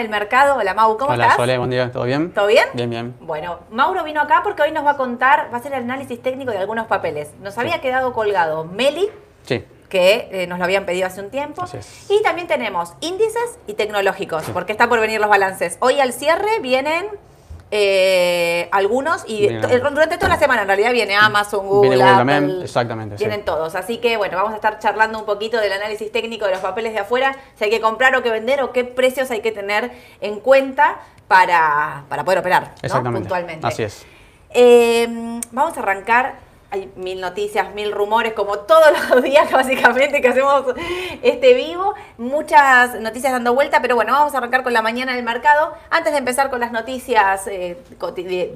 [0.00, 0.56] del mercado.
[0.56, 1.36] Hola Mau, ¿cómo Hola, estás?
[1.36, 2.32] Sole, buen día, ¿todo bien?
[2.32, 2.66] ¿Todo bien?
[2.74, 3.16] Bien, bien.
[3.20, 6.22] Bueno, Mauro vino acá porque hoy nos va a contar, va a hacer el análisis
[6.22, 7.30] técnico de algunos papeles.
[7.40, 9.08] Nos había quedado colgado Meli,
[9.42, 11.64] Sí, que eh, nos lo habían pedido hace un tiempo.
[12.08, 15.76] Y también tenemos índices y tecnológicos, porque está por venir los balances.
[15.80, 17.06] Hoy al cierre vienen
[17.70, 22.32] eh, algunos y durante toda la semana en realidad viene Amazon, Google, Viene Google Apple,
[22.34, 23.24] también, exactamente, sí.
[23.24, 23.74] Vienen todos.
[23.74, 26.92] Así que bueno, vamos a estar charlando un poquito del análisis técnico de los papeles
[26.92, 29.90] de afuera, si hay que comprar o que vender o qué precios hay que tener
[30.20, 33.12] en cuenta para, para poder operar ¿no?
[33.12, 33.66] puntualmente.
[33.66, 34.06] Así es.
[34.50, 35.06] Eh,
[35.50, 36.45] vamos a arrancar.
[36.70, 40.64] Hay mil noticias, mil rumores, como todos los días básicamente que hacemos
[41.22, 41.94] este vivo.
[42.18, 45.74] Muchas noticias dando vuelta, pero bueno, vamos a arrancar con la mañana del mercado.
[45.90, 47.78] Antes de empezar con las noticias eh,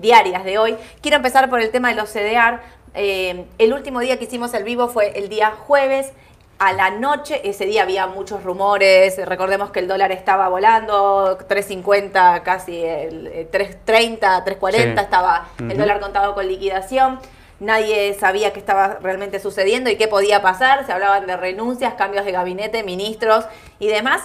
[0.01, 2.61] diarias de hoy, quiero empezar por el tema de los CDR.
[2.95, 6.13] Eh, el último día que hicimos el vivo fue el día jueves.
[6.59, 12.43] A la noche, ese día había muchos rumores, recordemos que el dólar estaba volando, 3.50,
[12.43, 15.01] casi el, eh, 3.30, 3.40 Sí.
[15.01, 17.19] estaba el dólar contado con liquidación.
[17.61, 20.85] Nadie sabía qué estaba realmente sucediendo y qué podía pasar.
[20.87, 23.45] Se hablaban de renuncias, cambios de gabinete, ministros
[23.79, 24.23] y demás.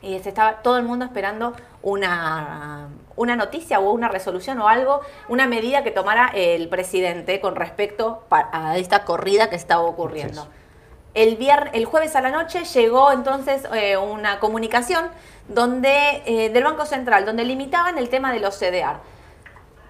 [0.00, 5.00] Y se estaba todo el mundo esperando una, una noticia o una resolución o algo,
[5.28, 10.48] una medida que tomara el presidente con respecto a esta corrida que estaba ocurriendo.
[11.14, 15.08] El, vier- el jueves a la noche llegó entonces eh, una comunicación
[15.46, 18.96] donde, eh, del Banco Central donde limitaban el tema de los CDR.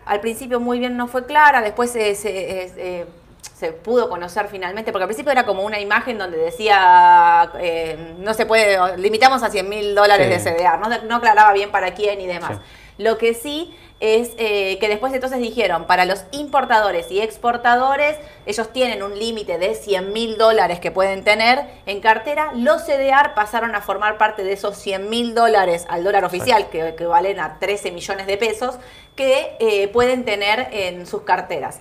[0.05, 3.07] Al principio muy bien no fue clara, después se, eh, eh,
[3.55, 8.35] se pudo conocer finalmente, porque al principio era como una imagen donde decía, eh, no
[8.35, 10.51] se puede, limitamos a 100 mil dólares Sí.
[10.51, 12.53] de CDR, no, no aclaraba bien para quién y demás.
[12.57, 12.82] Sí.
[12.99, 18.73] Lo que sí es eh, que después entonces dijeron, para los importadores y exportadores, ellos
[18.73, 23.75] tienen un límite de 100 mil dólares que pueden tener en cartera, los CDR pasaron
[23.77, 27.93] a formar parte de esos 100 mil dólares al dólar oficial, que equivalen a 13
[27.93, 28.77] millones de pesos,
[29.15, 31.81] que eh, pueden tener en sus carteras.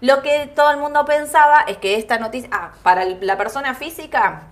[0.00, 4.42] Lo que todo el mundo pensaba es que esta noticia, ah, para la persona física,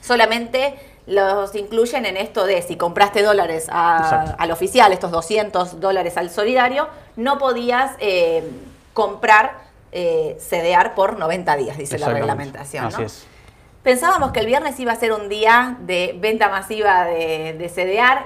[0.00, 6.16] solamente los incluyen en esto de si compraste dólares a- al oficial, estos 200 dólares
[6.16, 8.48] al solidario, no podías eh,
[8.92, 10.38] comprar eh,
[10.94, 12.86] por 90 días, dice la reglamentación.
[12.86, 13.06] Así ¿no?
[13.06, 13.26] es.
[13.82, 17.68] Pensábamos que el viernes iba a ser un día de venta masiva de, de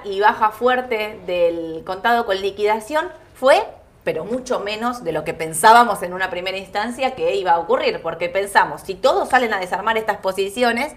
[0.04, 3.08] y baja fuerte del contado con liquidación.
[3.34, 3.64] Fue,
[4.02, 8.02] pero mucho menos de lo que pensábamos en una primera instancia que iba a ocurrir,
[8.02, 10.92] porque pensamos, si todos salen a desarmar estas posiciones,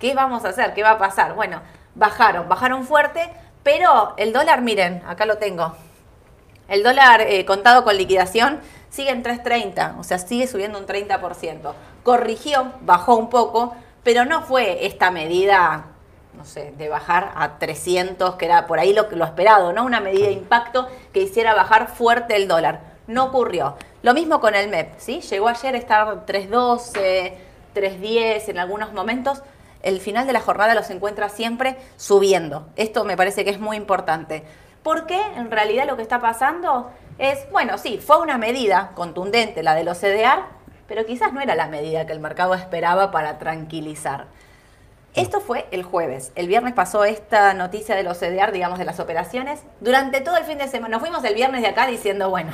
[0.00, 0.74] ¿qué vamos a hacer?
[0.74, 1.34] ¿Qué va a pasar?
[1.34, 1.60] Bueno,
[1.94, 3.30] bajaron, bajaron fuerte,
[3.62, 5.76] pero el dólar, miren, acá lo tengo,
[6.70, 8.60] el dólar eh, contado con liquidación
[8.90, 11.72] sigue en 3.30, o sea, sigue subiendo un 30%.
[12.04, 15.86] Corrigió, bajó un poco, pero no fue esta medida,
[16.34, 19.84] no sé, de bajar a 300, que era por ahí lo, lo esperado, ¿no?
[19.84, 22.80] Una medida de impacto que hiciera bajar fuerte el dólar.
[23.08, 23.76] No ocurrió.
[24.02, 25.20] Lo mismo con el MEP, ¿sí?
[25.22, 27.32] Llegó ayer a estar 3.12,
[27.74, 29.42] 3.10 en algunos momentos.
[29.82, 32.68] El final de la jornada los encuentra siempre subiendo.
[32.76, 34.44] Esto me parece que es muy importante.
[34.82, 39.74] Porque en realidad lo que está pasando es, bueno, sí, fue una medida contundente la
[39.74, 40.44] de los CDR,
[40.86, 44.26] pero quizás no era la medida que el mercado esperaba para tranquilizar.
[45.14, 46.30] Esto fue el jueves.
[46.34, 49.62] El viernes pasó esta noticia de los CDR, digamos, de las operaciones.
[49.80, 52.52] Durante todo el fin de semana, nos fuimos el viernes de acá diciendo, bueno,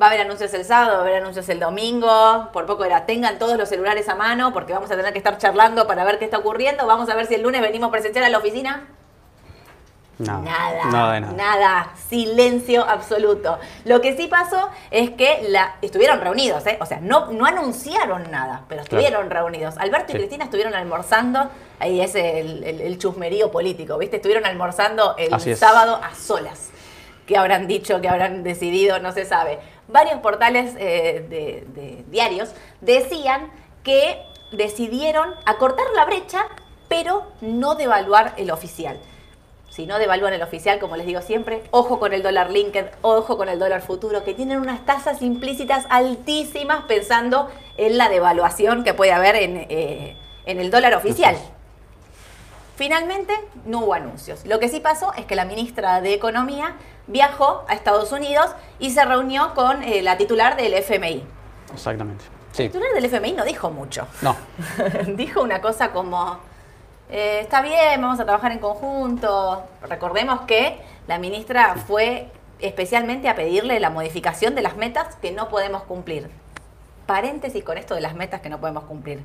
[0.00, 2.48] va a haber anuncios el sábado, va a haber anuncios el domingo.
[2.52, 5.38] Por poco era, tengan todos los celulares a mano porque vamos a tener que estar
[5.38, 6.86] charlando para ver qué está ocurriendo.
[6.86, 8.86] Vamos a ver si el lunes venimos presencial a la oficina.
[10.18, 10.40] Nada.
[10.40, 11.32] Nada, Nada de nada.
[11.34, 13.58] nada, silencio absoluto.
[13.84, 16.78] Lo que sí pasó es que la, estuvieron reunidos, ¿eh?
[16.80, 19.76] o sea, no, no anunciaron nada, pero estuvieron reunidos.
[19.76, 20.16] Alberto y.
[20.16, 24.16] Cristina estuvieron almorzando, ahí es el, el- el chusmerío político, ¿viste?
[24.16, 26.70] Estuvieron almorzando el sábado a solas.
[27.26, 28.98] ¿Qué habrán dicho, qué habrán decidido?
[29.00, 29.58] No se sabe.
[29.88, 33.50] Varios portales eh, de, diarios decían
[33.82, 34.20] que
[34.52, 36.46] decidieron acortar la brecha,
[36.88, 38.98] pero no devaluar el oficial.
[39.70, 43.36] Si no devalúan el oficial, como les digo siempre, ojo con el dólar linked, ojo
[43.36, 48.94] con el dólar futuro, que tienen unas tasas implícitas altísimas pensando en la devaluación que
[48.94, 50.16] puede haber en, eh,
[50.46, 51.36] en el dólar oficial.
[52.76, 53.32] Finalmente,
[53.64, 54.44] no hubo anuncios.
[54.46, 56.76] Lo que sí pasó es que la ministra de Economía
[57.06, 61.24] viajó a Estados Unidos y se reunió con eh, la titular del FMI.
[61.72, 62.24] Exactamente.
[62.24, 62.62] La Sí.
[62.68, 64.06] titular del FMI no dijo mucho.
[64.22, 64.36] No.
[65.16, 66.38] dijo una cosa como,
[67.10, 69.62] eh, está bien, vamos a trabajar en conjunto.
[69.88, 75.48] Recordemos que la ministra fue especialmente a pedirle la modificación de las metas que no
[75.48, 76.30] podemos cumplir.
[77.06, 79.20] Paréntesis con esto de las metas que no podemos cumplir.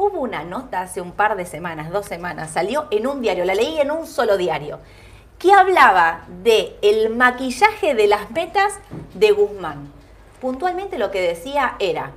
[0.00, 3.56] Hubo una nota hace un par de semanas, dos semanas, salió en un diario, la
[3.56, 4.78] leí en un solo diario,
[5.40, 8.78] que hablaba de el maquillaje de las metas
[9.14, 9.92] de Guzmán.
[10.40, 12.12] Puntualmente lo que decía era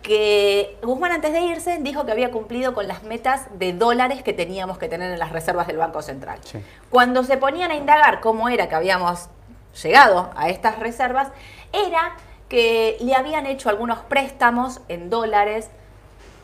[0.00, 4.32] que Guzmán antes de irse dijo que había cumplido con las metas de dólares que
[4.32, 6.38] teníamos que tener en las reservas del Banco Central.
[6.44, 6.60] Sí.
[6.88, 9.28] Cuando se ponían a indagar cómo era que habíamos
[9.82, 11.28] llegado a estas reservas,
[11.74, 12.16] era
[12.48, 15.68] que le habían hecho algunos préstamos en dólares,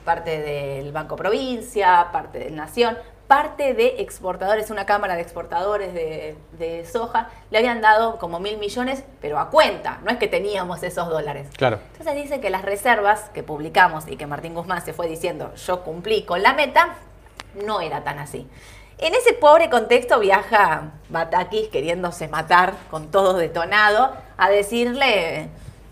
[0.05, 2.97] parte del Banco Provincia, parte del Nación,
[3.27, 8.59] parte de exportadores, una cámara de exportadores de, de soja, le habían dado como mil
[8.59, 11.49] millones, pero a cuenta, no es que teníamos esos dólares.
[11.57, 11.79] Claro.
[11.93, 15.83] Entonces dice que las reservas que publicamos y que Martín Guzmán se fue diciendo yo
[15.83, 16.97] cumplí con la meta,
[17.65, 18.47] no era tan así.
[18.99, 25.49] En ese pobre contexto viaja Batakis queriéndose matar con todo detonado a decirle,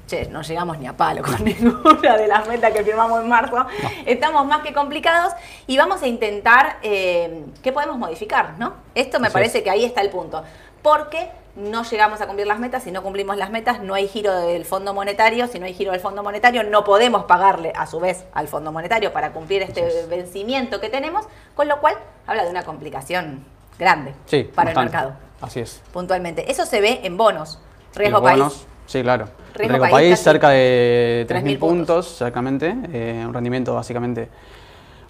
[0.07, 3.67] che, no llegamos ni a palo con ninguna de las metas que firmamos en marzo,
[4.07, 5.33] estamos más que complicados
[5.67, 8.55] y vamos a intentar, eh, ¿qué podemos modificar?
[8.59, 8.75] ¿no?
[8.95, 9.65] Esto me Así parece es.
[9.65, 10.43] que ahí está el punto.
[10.83, 14.35] Porque no llegamos a cumplir las metas, si no cumplimos las metas, no hay giro
[14.41, 18.01] del Fondo Monetario, si no hay giro del Fondo Monetario, no podemos pagarle a su
[18.01, 20.09] vez al Fondo Monetario para cumplir este es.
[20.09, 21.97] vencimiento que tenemos, con lo cual
[22.27, 23.45] habla de una complicación
[23.79, 24.81] grande Sí, para bastante.
[24.81, 25.83] el mercado, Así es.
[25.93, 26.51] puntualmente.
[26.51, 27.61] Eso se ve en bonos,
[27.95, 28.67] riesgo país.
[28.87, 29.27] Sí, claro.
[29.55, 32.75] Riesgo Riesgo, país cerca de 3.000 3.000 puntos, exactamente.
[32.93, 34.29] eh, un rendimiento básicamente,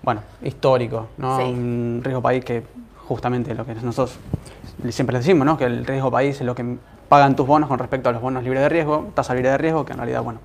[0.03, 1.39] bueno, histórico, ¿no?
[1.39, 1.45] Sí.
[1.45, 2.63] Un riesgo país que
[3.07, 4.19] justamente lo que nosotros
[4.91, 5.57] siempre les decimos, ¿no?
[5.57, 6.77] Que el riesgo país es lo que
[7.09, 9.85] pagan tus bonos con respecto a los bonos libres de riesgo, tasa libre de riesgo,
[9.85, 10.41] que en realidad, bueno,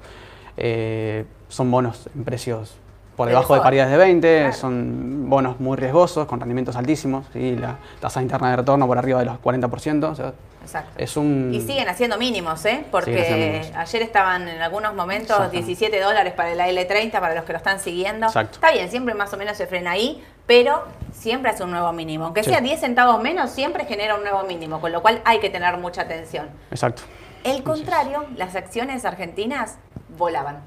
[0.57, 2.75] eh, son bonos en precios
[3.17, 4.53] por De debajo de paridades de 20, Claro.
[4.53, 9.19] son bonos muy riesgosos, con rendimientos altísimos, y la tasa interna de retorno por arriba
[9.19, 10.91] de los 40%, o sea, Exacto.
[10.97, 11.49] es un...
[11.51, 12.85] Y siguen haciendo mínimos, ¿eh?
[12.91, 13.11] Porque
[13.59, 13.75] mínimos.
[13.75, 15.65] ayer estaban en algunos momentos Exactamente.
[15.65, 18.27] 17 dólares para el L30, para los que lo están siguiendo.
[18.27, 18.53] Exacto.
[18.55, 22.25] Está bien, siempre más o menos se frena ahí, pero siempre hace un nuevo mínimo.
[22.25, 22.51] Aunque Sí.
[22.51, 25.75] sea 10 centavos menos, siempre genera un nuevo mínimo, con lo cual hay que tener
[25.77, 26.49] mucha atención.
[26.69, 27.01] Exacto.
[27.43, 29.77] El contrario, las acciones argentinas
[30.17, 30.59] volaban.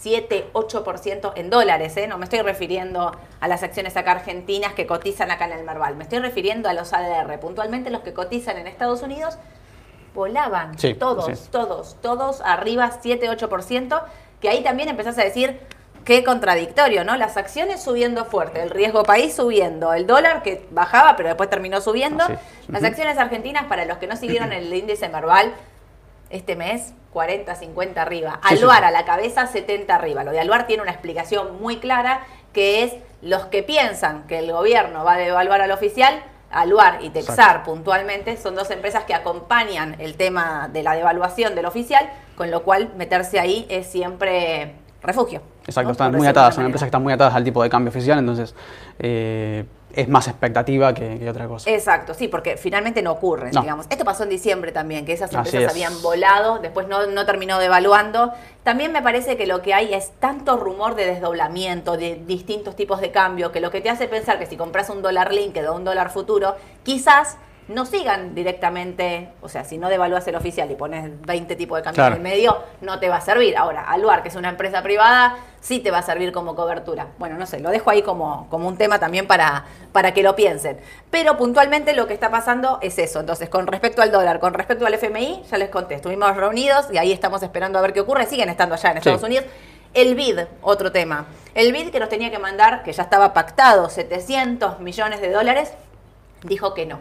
[0.00, 2.06] 7, 8% en dólares, ¿eh?
[2.06, 5.96] no me estoy refiriendo a las acciones acá argentinas que cotizan acá en el Merval,
[5.96, 9.38] me estoy refiriendo a los ADR, puntualmente los que cotizan en Estados Unidos
[10.14, 14.02] volaban, Sí, todos, todos, todos arriba 7, 8%,
[14.40, 15.60] que ahí también empezás a decir
[16.04, 17.16] qué contradictorio, ¿no?
[17.16, 21.80] Las acciones subiendo fuerte, el riesgo país subiendo, el dólar que bajaba pero después terminó
[21.80, 22.38] subiendo, es.
[22.68, 25.52] las acciones argentinas para los que no siguieron el índice Merval,
[26.30, 28.40] este mes 40, 50 arriba.
[28.46, 28.84] Sí, Aluar sí.
[28.84, 30.22] a la cabeza 70 arriba.
[30.22, 32.92] Lo de Aluar tiene una explicación muy clara que es
[33.22, 37.70] los que piensan que el gobierno va a devaluar al oficial, Aluar y Texar Exacto.
[37.70, 42.62] puntualmente son dos empresas que acompañan el tema de la devaluación del oficial, con lo
[42.64, 45.40] cual meterse ahí es siempre refugio.
[45.66, 45.92] Exacto, ¿no?
[45.92, 46.68] están Por muy atadas, son manera.
[46.68, 48.54] empresas que están muy atadas al tipo de cambio oficial, entonces
[48.98, 49.64] eh,
[49.96, 51.68] es más expectativa que, que otra cosa.
[51.70, 53.62] Exacto, sí, porque finalmente no ocurre, No.
[53.62, 53.86] digamos.
[53.90, 55.68] Esto pasó en diciembre también, que esas empresas es.
[55.70, 58.32] habían volado, después no, no terminó devaluando.
[58.62, 63.00] También me parece que lo que hay es tanto rumor de desdoblamiento, de distintos tipos
[63.00, 65.74] de cambio, que lo que te hace pensar que si compras un dólar linked o
[65.74, 67.36] un dólar futuro, quizás
[67.68, 71.82] no sigan directamente, o sea, si no devalúas el oficial y pones 20 tipos de
[71.82, 72.14] cambio Claro.
[72.16, 73.56] en el medio, no te va a servir.
[73.56, 77.08] Ahora, Aluar, que es una empresa privada, sí te va a servir como cobertura.
[77.18, 80.36] Bueno, no sé, lo dejo ahí como, como un tema también para, para que lo
[80.36, 80.78] piensen.
[81.10, 83.18] Pero puntualmente lo que está pasando es eso.
[83.18, 86.98] Entonces, con respecto al dólar, con respecto al FMI, ya les conté, estuvimos reunidos y
[86.98, 88.26] ahí estamos esperando a ver qué ocurre.
[88.26, 89.26] Siguen estando allá en Estados Sí.
[89.26, 89.44] Unidos.
[89.92, 91.26] El BID, otro tema.
[91.54, 95.72] El BID que nos tenía que mandar, que ya estaba pactado, 700 millones de dólares,
[96.44, 96.98] dijo que no.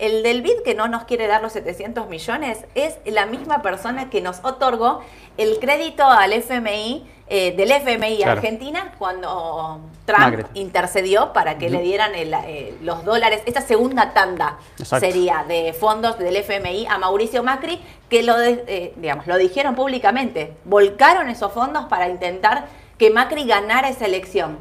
[0.00, 4.08] El del BID que no nos quiere dar los 700 millones es la misma persona
[4.08, 5.02] que nos otorgó
[5.36, 8.32] el crédito al FMI, eh, del FMI Claro.
[8.32, 14.58] Argentina cuando Trump intercedió para que le dieran el, eh, los dólares, esta segunda tanda
[14.78, 15.06] Exacto.
[15.06, 17.78] sería de fondos del FMI a Mauricio Macri,
[18.08, 22.64] que lo, de- eh, digamos, lo dijeron públicamente, volcaron esos fondos para intentar
[22.98, 24.58] que Macri ganara esa elección.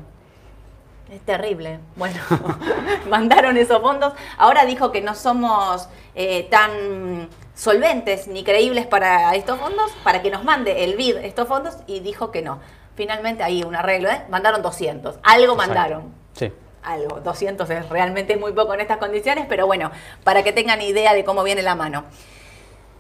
[1.11, 1.79] Es terrible.
[1.95, 2.19] Bueno,
[3.09, 4.13] mandaron esos fondos.
[4.37, 10.29] Ahora dijo que no somos eh, tan solventes ni creíbles para estos fondos, para que
[10.29, 12.59] nos mande el BID estos fondos, y dijo que no.
[12.95, 14.23] Finalmente hay un arreglo, ¿eh?
[14.29, 15.15] Mandaron 200.
[15.23, 15.55] Algo Exacto.
[15.55, 16.13] mandaron.
[16.33, 16.51] Sí.
[16.83, 17.21] Algo.
[17.21, 19.91] 200 es realmente muy poco en estas condiciones, pero bueno,
[20.23, 22.05] para que tengan idea de cómo viene la mano.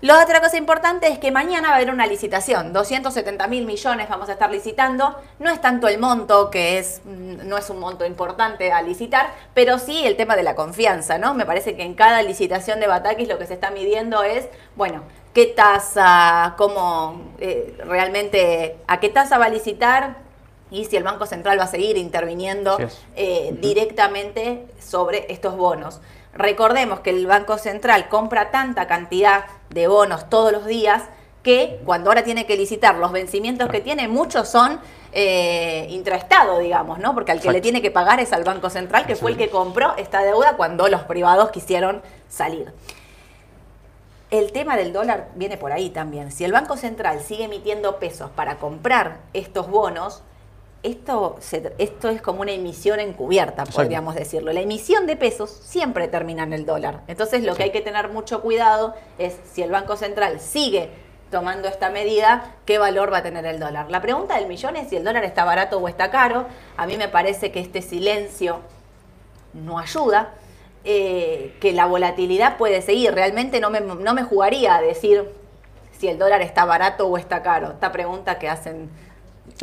[0.01, 4.07] La otra cosa importante es que mañana va a haber una licitación, 270 mil millones
[4.07, 5.13] vamos a estar licitando.
[5.39, 9.33] No es tanto el monto, que es mm, no es un monto importante a licitar,
[9.53, 11.33] pero sí el tema de la confianza, ¿no?
[11.33, 15.03] Me parece que en cada licitación de Batakis lo que se está midiendo es, bueno,
[15.33, 20.15] qué tasa, cómo eh, realmente, a qué tasa va a licitar
[20.71, 22.77] y si el Banco Central va a seguir interviniendo
[23.17, 25.99] eh, directamente sobre estos bonos.
[26.33, 31.03] Recordemos que el Banco Central compra tanta cantidad de bonos todos los días
[31.43, 34.79] que cuando ahora tiene que licitar los vencimientos que tiene, muchos son
[35.11, 37.13] eh, intraestado, digamos, ¿no?
[37.13, 39.49] Porque al que le tiene que pagar es al Banco Central, que fue el que
[39.49, 42.71] compró esta deuda cuando los privados quisieron salir.
[44.31, 46.31] El tema del dólar viene por ahí también.
[46.31, 50.21] Si el Banco Central sigue emitiendo pesos para comprar estos bonos,
[50.81, 51.37] esto,
[51.77, 54.53] esto es como una emisión encubierta, podríamos decirlo.
[54.53, 57.01] La emisión de pesos siempre termina en el dólar.
[57.07, 60.89] Entonces lo que hay que tener mucho cuidado es si el Banco Central sigue
[61.29, 63.91] tomando esta medida, ¿qué valor va a tener el dólar?
[63.91, 66.45] La pregunta del millón es si el dólar está barato o está caro.
[66.77, 68.61] A mí me parece que este silencio
[69.53, 70.33] no ayuda,
[70.85, 73.13] eh, que la volatilidad puede seguir.
[73.13, 75.29] Realmente no me, no me jugaría a decir
[75.97, 77.71] si el dólar está barato o está caro.
[77.71, 78.89] Esta pregunta que hacen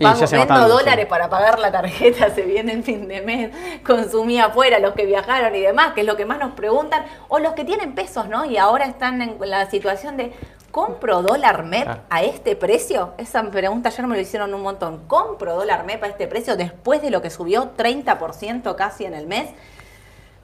[0.00, 3.50] Pago, dólares para pagar la tarjeta, se viene en fin de mes,
[3.84, 7.38] consumí afuera, los que viajaron y demás, que es lo que más nos preguntan, o
[7.38, 8.44] los que tienen pesos, ¿no?
[8.44, 10.32] Y ahora están en la situación de,
[10.70, 13.14] ¿compro dólar MEP a este precio?
[13.18, 15.06] Esa pregunta ayer me lo hicieron un montón.
[15.06, 19.26] ¿Compro dólar MEP a este precio después de lo que subió 30% casi en el
[19.26, 19.48] mes?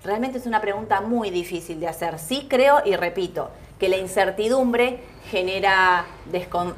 [0.05, 2.19] Realmente es una pregunta muy difícil de hacer.
[2.19, 3.51] Sí creo y repito
[3.83, 6.05] que la incertidumbre genera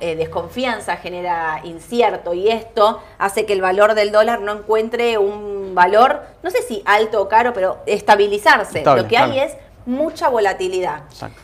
[0.00, 5.74] eh, desconfianza, genera incierto y esto hace que el valor del dólar no encuentre un
[5.74, 8.82] valor, no sé si alto o caro, pero estabilizarse.
[8.82, 9.52] Lo que hay es
[9.84, 11.02] mucha volatilidad.
[11.10, 11.42] Exacto.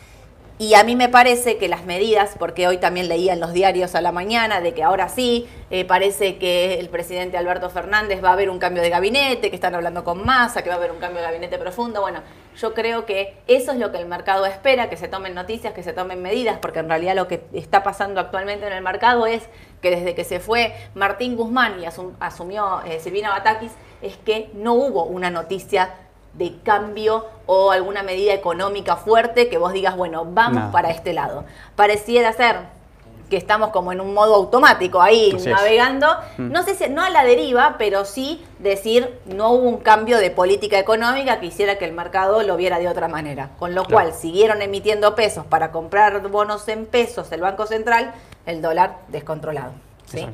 [0.61, 3.95] Y a mí me parece que las medidas, porque hoy también leía en los diarios
[3.95, 8.29] a la mañana de que ahora sí, eh, parece que el presidente Alberto Fernández va
[8.29, 10.93] a haber un cambio de gabinete, que están hablando con masa, que va a haber
[10.93, 12.03] un cambio de gabinete profundo.
[12.03, 12.21] Bueno,
[12.59, 15.83] yo creo que eso es lo que el mercado espera, que se tomen noticias, que
[15.83, 19.49] se tomen medidas, porque en realidad lo que está pasando actualmente en el mercado es
[19.81, 24.75] que desde que se fue Martín Guzmán y asumió eh, Silvina Batakis, es que no
[24.75, 25.95] hubo una noticia
[26.35, 31.45] de cambio o alguna medida económica fuerte que vos digas, bueno, vamos para este lado.
[31.77, 32.81] Pareciera ser
[33.31, 36.51] que estamos como en un modo automático ahí navegando, mm.
[36.51, 40.31] no sé si no a la deriva, pero sí decir no hubo un cambio de
[40.31, 43.51] política económica que hiciera que el mercado lo viera de otra manera.
[43.59, 48.13] Con lo cual siguieron emitiendo pesos para comprar bonos en pesos el Banco Central,
[48.45, 49.73] el dólar descontrolado.
[50.07, 50.27] ¿sí?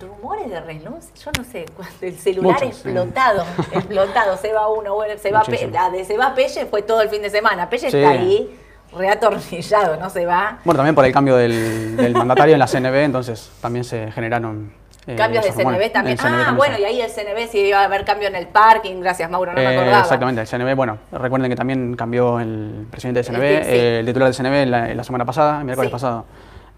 [0.00, 1.66] Rumores de renuncio, yo no sé,
[2.00, 5.42] el celular explotado, explotado, se va uno, bueno, se va,
[5.72, 8.58] la de se va Pelle fue todo el fin de semana, Pelle está ahí
[8.96, 10.58] reatornillado, no se va.
[10.64, 14.72] Bueno, también por el cambio del, mandatario en la CNB, entonces también se generaron
[15.06, 16.18] eh, Cambios de CNB también.
[16.20, 19.30] ah, bueno, y ahí el CNB sí iba a haber cambio en el parking, gracias
[19.30, 20.00] Mauro, no me eh, acordaba.
[20.00, 24.34] Exactamente, el CNB, bueno, recuerden que también cambió el presidente del CNB, el, titular del
[24.34, 26.24] CNB la, semana pasada, el miércoles pasado.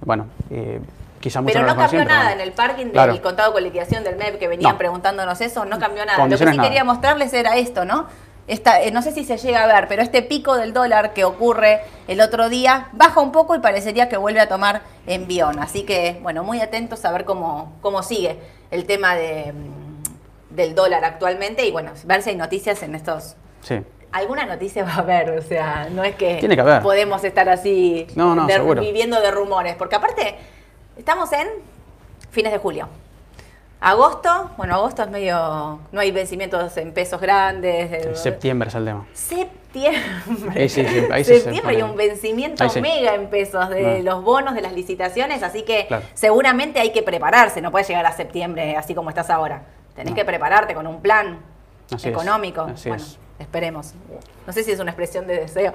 [0.04, 0.26] Bueno,
[1.28, 4.48] eh, pero no cambió nada en el parking del contado con liquidación del MEP que
[4.48, 6.26] venían preguntándonos eso, no cambió nada.
[6.26, 8.06] Lo que sí quería mostrarles era esto, ¿no?
[8.48, 11.24] Esta, eh, no sé si se llega a ver, pero este pico del dólar que
[11.24, 15.60] ocurre el otro día baja un poco y parecería que vuelve a tomar envión.
[15.60, 18.38] Así que, bueno, muy atentos a ver cómo, cómo sigue
[18.72, 23.36] el tema de, mm, del dólar actualmente y, bueno, ver si hay noticias en estos...
[23.60, 23.80] Sí.
[24.10, 26.38] Alguna noticia va a haber, o sea, no es que,
[26.82, 28.06] podemos estar así
[28.80, 30.36] viviendo de rumores, porque aparte
[30.96, 31.48] Estamos en
[32.30, 32.88] fines de julio.
[33.80, 35.80] Agosto, bueno, agosto es medio.
[35.90, 38.18] No hay vencimientos en pesos grandes.
[38.18, 39.06] septiembre es el tema.
[39.12, 40.68] Septiembre.
[40.68, 44.72] Sí, sí, ahí septiembre hay un vencimiento mega en pesos de los bonos, de las
[44.74, 47.60] licitaciones, así que seguramente hay que prepararse.
[47.60, 49.62] No puedes llegar a septiembre así como estás ahora.
[49.96, 51.40] Tenés que prepararte con un plan
[52.04, 52.68] económico.
[52.86, 53.04] bueno,
[53.38, 53.94] esperemos.
[54.46, 55.72] No sé si es una expresión de deseo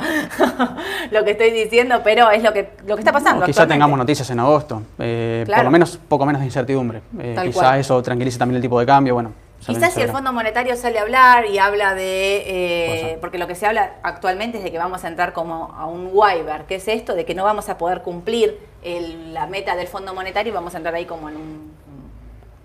[1.12, 3.46] lo que estoy diciendo, pero es lo que, lo que está pasando.
[3.46, 7.02] quizá tengamos noticias en agosto, eh, por lo menos poco menos de incertidumbre.
[7.20, 9.34] Eh, quizá eso tranquilice también el tipo de cambio, bueno.
[9.66, 13.56] Quizás si el Fondo Monetario sale a hablar y habla de, eh, porque lo que
[13.56, 16.88] se habla actualmente es de que vamos a entrar como a un waiver, que es
[16.88, 20.76] esto de que no vamos a poder cumplir la meta del Fondo Monetario y vamos
[20.76, 21.77] a entrar ahí como en un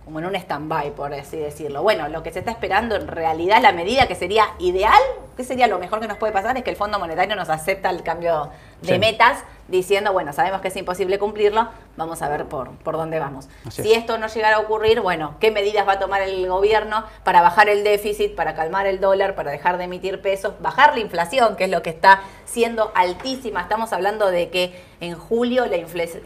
[0.05, 1.83] como en un stand-by, por así decirlo.
[1.83, 5.01] Bueno, lo que se está esperando en realidad, la medida que sería ideal,
[5.37, 7.91] que sería lo mejor que nos puede pasar, es que el Fondo Monetario nos acepta
[7.91, 8.51] el cambio
[8.83, 13.21] de metas, diciendo, bueno, sabemos que es imposible cumplirlo, vamos a ver por, por dónde
[13.21, 13.49] vamos.
[13.71, 17.41] si esto no llegara a ocurrir, bueno, ¿qué medidas va a tomar el gobierno para
[17.41, 21.57] bajar el déficit, para calmar el dólar, para dejar de emitir pesos, bajar la inflación,
[21.57, 23.63] que es lo que está siendo altísima?
[23.63, 25.77] Estamos hablando de que en julio la,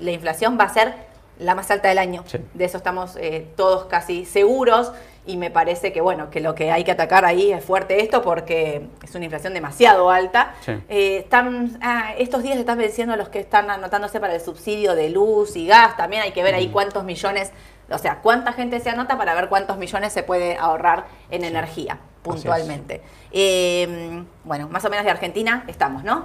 [0.00, 0.94] la inflación va a ser
[1.38, 2.24] la más alta del año.
[2.54, 4.92] De eso estamos eh, todos casi seguros
[5.26, 8.22] y me parece que bueno que lo que hay que atacar ahí es fuerte esto
[8.22, 10.54] porque es una inflación demasiado alta.
[10.88, 15.10] Eh, están, ah, estos días están venciendo los que están anotándose para el subsidio de
[15.10, 15.96] luz y gas.
[15.96, 16.72] También hay que ver ahí mm.
[16.72, 17.52] cuántos millones,
[17.90, 21.98] o sea, cuánta gente se anota para ver cuántos millones se puede ahorrar en energía.
[22.22, 23.02] puntualmente.
[23.30, 26.24] Eh, bueno, más o menos de Argentina estamos, ¿no?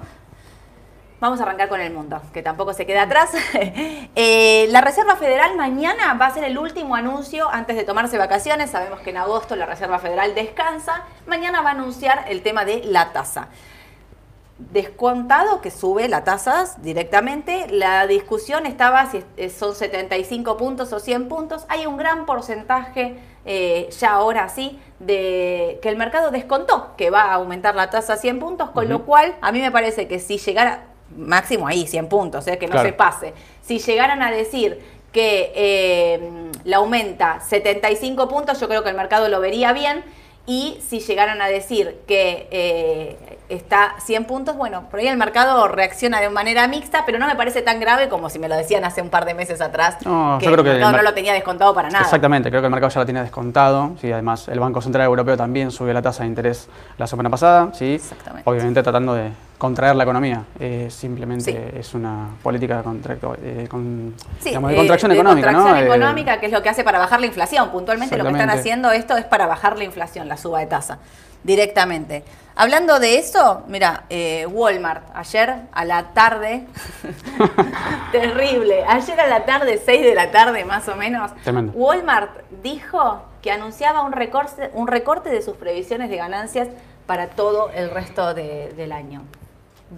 [1.22, 3.32] Vamos a arrancar con el mundo, que tampoco se queda atrás.
[4.14, 8.72] Eh, la Reserva Federal mañana va a ser el último anuncio antes de tomarse vacaciones.
[8.72, 11.06] Sabemos que en agosto la Reserva Federal descansa.
[11.28, 13.48] Mañana va a anunciar el tema de la tasa.
[14.58, 17.68] Descontado que sube las tasas directamente.
[17.70, 21.66] La discusión estaba si son 75 puntos o 100 puntos.
[21.70, 27.24] Hay un gran porcentaje eh, ya ahora sí, de que el mercado descontó que va
[27.24, 30.20] a aumentar la tasa a 100 puntos, con lo cual a mí me parece que
[30.20, 33.34] si llegara, máximo ahí, 100 puntos, eh, que no se pase.
[33.62, 34.80] Si llegaran a decir
[35.12, 40.04] que eh, la aumenta 75 puntos, yo creo que el mercado lo vería bien.
[40.48, 45.68] Y si llegaran a decir que eh, está 100 puntos, bueno, por ahí el mercado
[45.68, 48.86] reacciona de manera mixta, pero no me parece tan grave como si me lo decían
[48.86, 49.98] hace un par de meses atrás.
[50.06, 52.04] No, yo creo que no lo tenía descontado para nada.
[52.04, 53.92] Exactamente, creo que el mercado ya lo tiene descontado.
[54.00, 57.70] Sí, además, el Banco Central Europeo también subió la tasa de interés la semana pasada.
[57.74, 57.96] ¿sí?
[57.96, 58.50] Exactamente.
[58.50, 60.44] Obviamente tratando de contraer la economía.
[60.60, 65.54] Eh, simplemente es una política de, contracto, eh, con, de contracción económica.
[65.54, 67.70] Contracción eh, económica, que es lo que hace para bajar la inflación.
[67.70, 70.98] Puntualmente lo que están haciendo esto es para bajar la inflación, la suba de tasa,
[71.44, 72.24] directamente.
[72.56, 74.04] Hablando de eso, mira,
[74.50, 76.68] Walmart, ayer a la tarde,
[78.12, 81.32] terrible, ayer a la tarde, 6 de la tarde más o menos,
[81.74, 82.32] Walmart
[82.62, 86.68] dijo que anunciaba un recorte, un recorte de sus previsiones de ganancias
[87.06, 89.24] para todo el resto del año.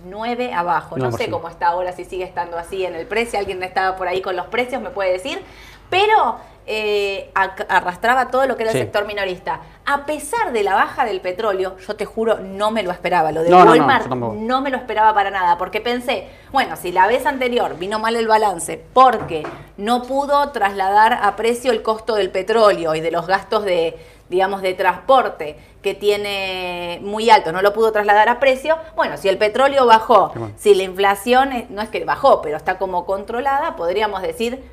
[0.06, 0.98] 9 abajo.
[0.98, 3.38] No, sé cómo está ahora, si sigue estando así en el precio.
[3.38, 5.42] Alguien estaba por ahí con los precios, me puede decir.
[5.90, 9.60] Pero eh, arrastraba todo lo que era el sector minorista.
[9.86, 13.34] A pesar de la baja del petróleo, yo te juro, no me lo esperaba.
[13.34, 17.26] Lo de Walmart no, me lo esperaba para nada, porque pensé, bueno, si la vez
[17.26, 19.44] anterior vino mal el balance porque
[19.76, 23.98] no pudo trasladar a precio el costo del petróleo y de los gastos de,
[24.30, 28.78] digamos, de transporte que tiene muy alto, no lo pudo trasladar a precio.
[28.96, 33.06] Bueno, si el petróleo bajó, si la inflación no es que bajó, pero está como
[33.06, 34.64] controlada, podríamos decir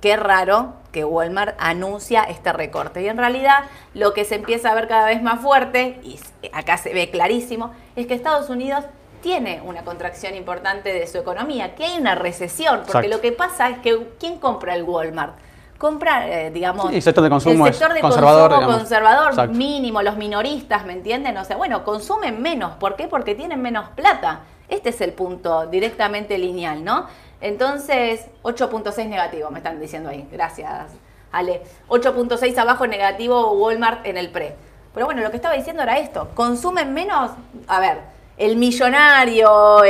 [0.00, 3.02] qué raro que Walmart anuncia este recorte.
[3.02, 6.18] Y en realidad lo que se empieza a ver cada vez más fuerte, y
[6.52, 8.84] acá se ve clarísimo, es que Estados Unidos
[9.20, 13.68] tiene una contracción importante de su economía, que hay una recesión, porque lo que pasa
[13.70, 15.34] es que ¿quién compra el Walmart?
[15.76, 21.36] comprar, eh, digamos, el sector de consumo, conservador, mínimo, los minoristas, ¿me entienden?
[21.36, 22.76] O sea, bueno, consumen menos.
[22.76, 23.06] ¿Por qué?
[23.08, 24.40] Porque tienen menos plata.
[24.68, 27.06] Este es el punto directamente lineal, ¿no?
[27.44, 30.26] Entonces, 8.6 negativo, me están diciendo ahí.
[30.32, 30.92] Gracias,
[31.30, 31.62] Ale.
[31.88, 34.54] 8.6 abajo negativo Walmart en el pre.
[34.94, 36.30] Pero bueno, lo que estaba diciendo era esto.
[36.34, 37.32] ¿Consumen menos?
[37.66, 37.98] A ver,
[38.38, 39.82] el millonario,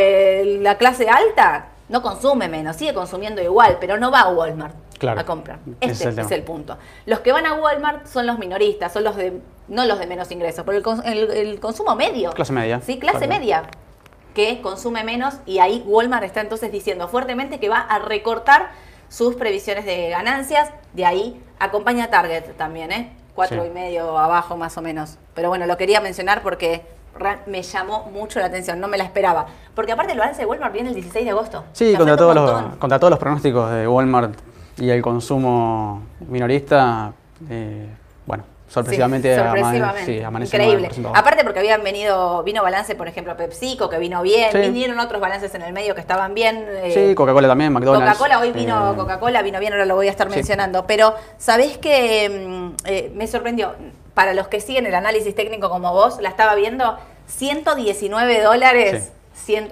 [0.63, 4.75] la clase alta, no consume menos, sigue consumiendo igual, pero no va a Walmart
[5.07, 5.61] a comprar.
[5.81, 6.77] Este es el, punto.
[7.07, 10.29] Los que van a Walmart son los minoristas, son los de, no los de menos
[10.33, 12.33] ingresos, pero el, consumo medio.
[12.33, 12.81] Clase media.
[12.81, 13.63] Sí, clase media,
[14.35, 18.71] que consume menos y ahí Walmart está entonces diciendo fuertemente que va a recortar
[19.09, 23.13] sus previsiones de ganancias, de ahí acompaña Target también, ¿eh?
[23.35, 25.19] Cuatro y medio abajo más o menos.
[25.35, 26.83] Pero bueno, lo quería mencionar porque
[27.47, 29.47] me llamó mucho la atención, no me la esperaba.
[29.75, 31.65] Porque aparte el balance de Walmart viene el 16 de agosto.
[31.73, 34.35] Sí, contra todos, los, contra todos los pronósticos de Walmart
[34.79, 37.13] y el consumo minorista,
[37.49, 37.89] eh,
[38.27, 38.45] bueno,
[38.75, 40.91] sorpresivamente, sí, Increíble.
[41.15, 45.55] Aparte porque habían venido, vino balance, por ejemplo, PepsiCo, que vino bien, vinieron otros balances
[45.55, 46.67] en el medio que estaban bien.
[46.69, 48.19] Eh, sí, Coca-Cola también, McDonald's.
[48.19, 50.87] Coca-Cola, hoy vino eh, Coca-Cola, vino bien, ahora lo voy a estar mencionando.
[50.87, 53.75] Pero, ¿sabés que mm, me sorprendió?
[54.15, 59.13] Para los que siguen el análisis técnico como vos, la estaba viendo, 119 dólares.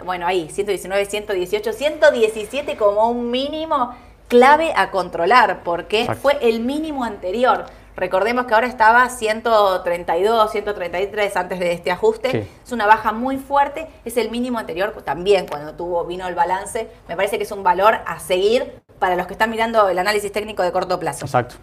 [0.04, 3.94] bueno, ahí, 119, 118, 117 como un mínimo
[4.32, 7.66] clave a controlar, porque fue el mínimo anterior.
[7.96, 12.48] Recordemos que ahora estaba 132, 133 antes de este ajuste.
[12.64, 13.86] Es una baja muy fuerte.
[14.04, 16.88] Es el mínimo anterior también cuando tuvo vino el balance.
[17.08, 20.32] Me parece que es un valor a seguir para los que están mirando el análisis
[20.32, 21.26] técnico de corto plazo.
[21.26, 21.56] Exacto.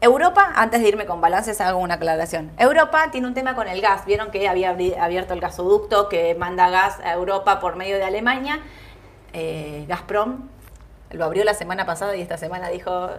[0.00, 2.50] Europa, antes de irme con balances, hago una aclaración.
[2.58, 4.04] Europa tiene un tema con el gas.
[4.04, 8.58] Vieron que había abierto el gasoducto que manda gas a Europa por medio de Alemania.
[9.32, 10.48] Eh, Gazprom
[11.12, 13.10] lo abrió la semana pasada y esta semana dijo,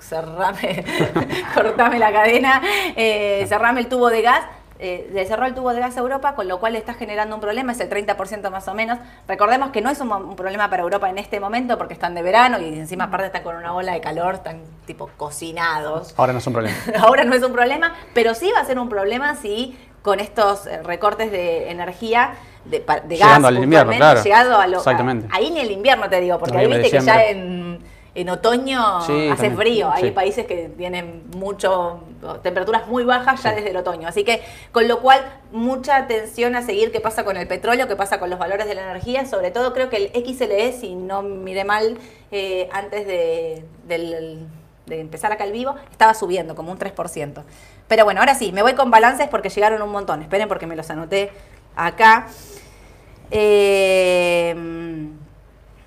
[0.00, 0.84] cerrame,
[1.54, 2.62] cortame la cadena,
[2.96, 4.42] eh, cerrame el tubo de gas.
[4.78, 7.40] Eh, le cerró el tubo de gas a Europa, con lo cual está generando un
[7.40, 8.98] problema, es el 30% más o menos.
[9.26, 12.60] Recordemos que no es un, problema para Europa en este momento porque están de verano
[12.60, 16.14] y encima aparte están con una ola de calor, están tipo cocinados.
[16.18, 16.76] Ahora no es un problema.
[17.00, 20.68] Ahora no es un problema, pero sí va a ser un problema si con estos
[20.68, 24.22] eh, recortes de energía de, de gas, al invierno, claro.
[24.22, 25.26] llegado a lo, Exactamente.
[25.32, 27.80] ahí ni el invierno te digo, porque ahí viste que ya en,
[28.14, 29.90] en otoño hace frío.
[29.90, 32.04] Hay países que tienen mucho,
[32.44, 34.06] temperaturas muy bajas ya desde el otoño.
[34.06, 37.96] Así que, con lo cual, mucha atención a seguir qué pasa con el petróleo, qué
[37.96, 39.26] pasa con los valores de la energía.
[39.26, 41.98] Sobre todo, creo que el XLE, si no miré mal,
[42.30, 43.64] eh, antes de,
[44.86, 47.42] de empezar acá el vivo, estaba subiendo como un 3%.
[47.88, 50.22] Pero bueno, ahora sí, me voy con balances porque llegaron un montón.
[50.22, 51.30] Esperen porque me los anoté
[51.74, 52.26] acá.
[53.30, 54.54] Eh,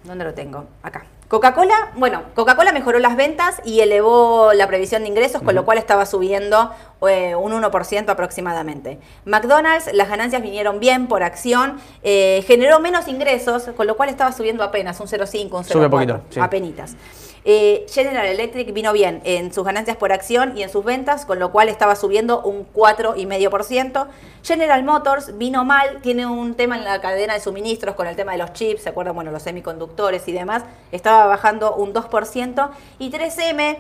[0.03, 0.65] ¿Dónde lo tengo?
[0.83, 1.05] Acá.
[1.29, 5.77] Coca-Cola, bueno, Coca-Cola mejoró las ventas y elevó la previsión de ingresos, con lo cual
[5.77, 6.71] estaba subiendo
[7.07, 8.97] eh, un 1% aproximadamente.
[9.25, 14.31] McDonald's, las ganancias vinieron bien por acción, eh, generó menos ingresos, con lo cual estaba
[14.31, 15.65] subiendo apenas un 0,5, un 0,4.
[15.65, 16.39] Sube poquito, sí.
[16.39, 16.95] Apenitas.
[17.45, 21.39] Eh, General Electric vino bien en sus ganancias por acción y en sus ventas, con
[21.39, 24.07] lo cual estaba subiendo un 4,5%.
[24.43, 28.33] General Motors vino mal, tiene un tema en la cadena de suministros con el tema
[28.33, 29.15] de los chips, ¿se acuerdan?
[29.15, 32.69] Bueno, los semiconductores y demás, estaba bajando un 2%.
[32.99, 33.77] Y 3M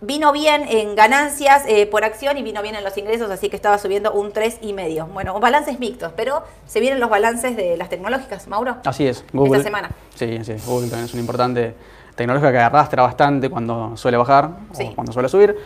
[0.00, 3.56] vino bien en ganancias eh, por acción y vino bien en los ingresos, así que
[3.56, 5.12] estaba subiendo un 3,5.
[5.12, 8.76] Bueno, balances mixtos, pero se vienen los balances de las tecnológicas, Mauro.
[8.84, 9.58] Así es, Google.
[9.58, 9.90] Esta semana.
[10.14, 11.74] Sí, sí, Google también es un importante
[12.16, 15.56] tecnológica que arrastra bastante cuando suele bajar o cuando suele subir.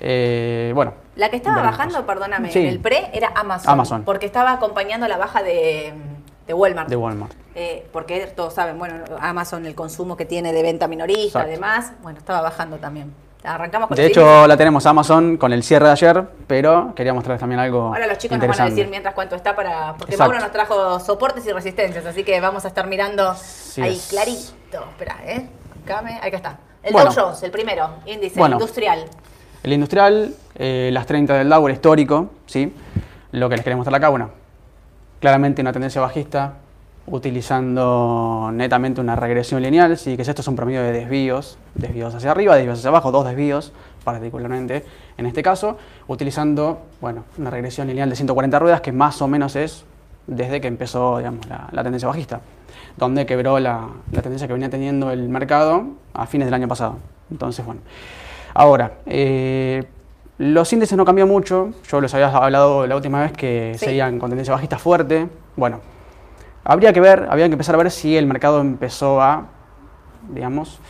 [0.00, 0.94] Eh, bueno.
[1.16, 4.04] La que estaba bajando, perdóname, en el pre era Amazon, Amazon.
[4.04, 5.92] Porque estaba acompañando la baja de,
[6.48, 6.88] Walmart.
[6.88, 7.32] De Walmart.
[7.54, 12.18] Eh, porque todos saben, bueno, Amazon, el consumo que tiene de venta minorista, además, bueno,
[12.18, 13.12] estaba bajando también.
[13.42, 17.40] Arrancamos con De hecho, la tenemos Amazon con el cierre de ayer, pero quería mostrarles
[17.40, 17.94] también algo.
[17.94, 19.94] Ahora los chicos nos van a decir mientras cuánto está para.
[19.96, 23.34] Porque Mauro nos trajo soportes y resistencias, así que vamos a estar mirando
[23.80, 24.84] ahí clarito.
[24.90, 25.48] Espera, ¿eh?
[26.36, 26.58] Está.
[26.82, 29.04] El Dow Jones, el primero, índice industrial.
[29.62, 32.72] El industrial, eh, las 30 del Dow, el histórico, ¿sí?
[33.32, 34.30] Lo que les queremos mostrar acá, bueno,
[35.20, 36.54] claramente una tendencia bajista,
[37.06, 40.16] utilizando netamente una regresión lineal, ¿sí?
[40.16, 43.24] que es esto es un promedio de desvíos, desvíos hacia arriba, desvíos hacia abajo, dos
[43.24, 43.72] desvíos
[44.02, 44.84] particularmente
[45.16, 49.54] en este caso, utilizando bueno, una regresión lineal de 140 ruedas que más o menos
[49.56, 49.84] es
[50.26, 52.40] desde que empezó digamos, la tendencia bajista
[52.96, 56.98] donde quebró la, tendencia que venía teniendo el mercado a fines del año pasado.
[57.30, 57.80] Entonces, bueno.
[58.54, 59.84] Ahora, eh,
[60.38, 61.72] los índices no cambian mucho.
[61.88, 65.28] Yo les había hablado la última vez que seguían con tendencia bajista fuerte.
[65.56, 65.80] Bueno,
[66.64, 69.46] habría que ver, habría que empezar a ver si el mercado empezó a,
[70.28, 70.80] digamos,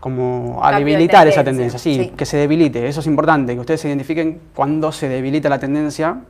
[0.00, 1.78] como a debilitar esa tendencia.
[1.78, 2.88] Sí, que se debilite.
[2.88, 6.20] Eso es importante, que ustedes identifiquen cuándo se debilita la tendencia.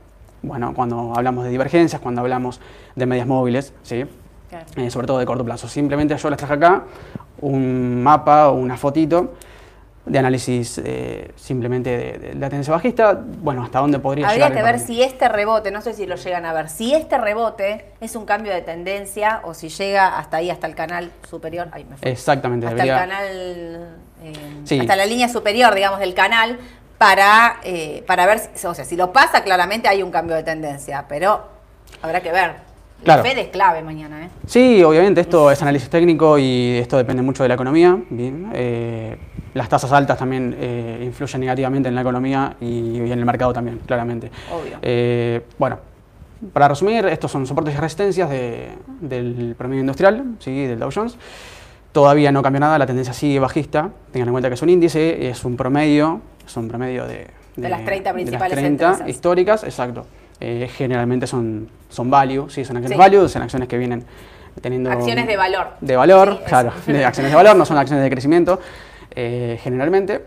[0.43, 2.59] Bueno, cuando hablamos de divergencias, cuando hablamos
[2.95, 4.05] de medias móviles, ¿sí?
[4.75, 5.67] Eh, sobre todo de corto plazo.
[5.67, 6.83] Simplemente yo les traje acá
[7.41, 9.33] un mapa o una fotito
[10.05, 11.89] de análisis eh, simplemente
[12.19, 14.51] de, la tendencia bajista, bueno, hasta dónde podría Habría llegar.
[14.51, 17.17] Habría que ver si este rebote, no sé si lo llegan a ver, si este
[17.17, 21.69] rebote es un cambio de tendencia o si llega hasta ahí, hasta el canal superior.
[21.71, 22.67] Ahí me Exactamente.
[22.67, 23.25] Hasta el canal,
[24.23, 26.59] eh, hasta la línea superior, digamos, del canal,
[26.97, 27.59] para,
[28.05, 31.45] para ver, si, o sea, si lo pasa, claramente hay un cambio de tendencia, pero
[32.01, 32.72] habrá que ver.
[33.05, 34.29] La Fed es clave mañana, ¿eh?
[34.45, 37.97] Sí, obviamente, esto es análisis técnico y esto depende mucho de la economía.
[38.09, 39.17] Bien, eh,
[39.53, 43.79] las tasas altas también eh, influyen negativamente en la economía y, en el mercado también,
[43.85, 44.31] claramente.
[44.51, 44.77] Obvio.
[44.81, 45.79] Eh, bueno,
[46.51, 50.65] para resumir, estos son soportes y resistencias del promedio industrial, ¿sí?
[50.65, 51.17] del Dow Jones.
[51.91, 53.91] Todavía no cambió nada, la tendencia sigue bajista.
[54.11, 57.69] Tengan en cuenta que es un índice, es un promedio, es un promedio de, de,
[57.69, 60.05] las 30 principales de las 30 históricas, exacto.
[60.45, 64.03] Eh, generalmente son, son value, sí, son acciones value, son acciones que vienen
[64.61, 64.91] teniendo...
[64.91, 65.67] Acciones de valor.
[65.79, 68.59] De valor, claro, de acciones de valor, no son acciones de crecimiento,
[69.11, 70.21] eh, generalmente.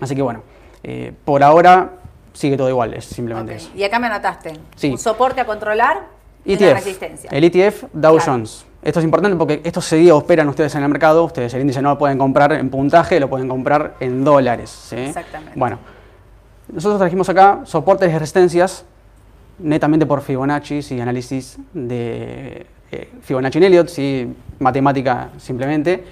[0.00, 0.42] Así que bueno,
[0.82, 1.92] eh, por ahora
[2.34, 3.70] sigue todo igual, es simplemente eso.
[3.74, 6.02] Y acá me anotaste, un soporte a controlar
[6.44, 7.30] y ETF, resistencia.
[7.32, 8.66] El ETF Dow Jones.
[8.82, 11.88] Esto es importante porque estos seguidos operan ustedes en el mercado, ustedes el índice no
[11.88, 14.92] lo pueden comprar en puntaje, lo pueden comprar en dólares.
[14.92, 15.58] Exactamente.
[15.58, 15.78] Bueno,
[16.70, 18.84] nosotros trajimos acá soportes y resistencias
[19.58, 26.04] netamente por Fibonacci y análisis de eh, Fibonacci en Elliott, sí, matemática simplemente.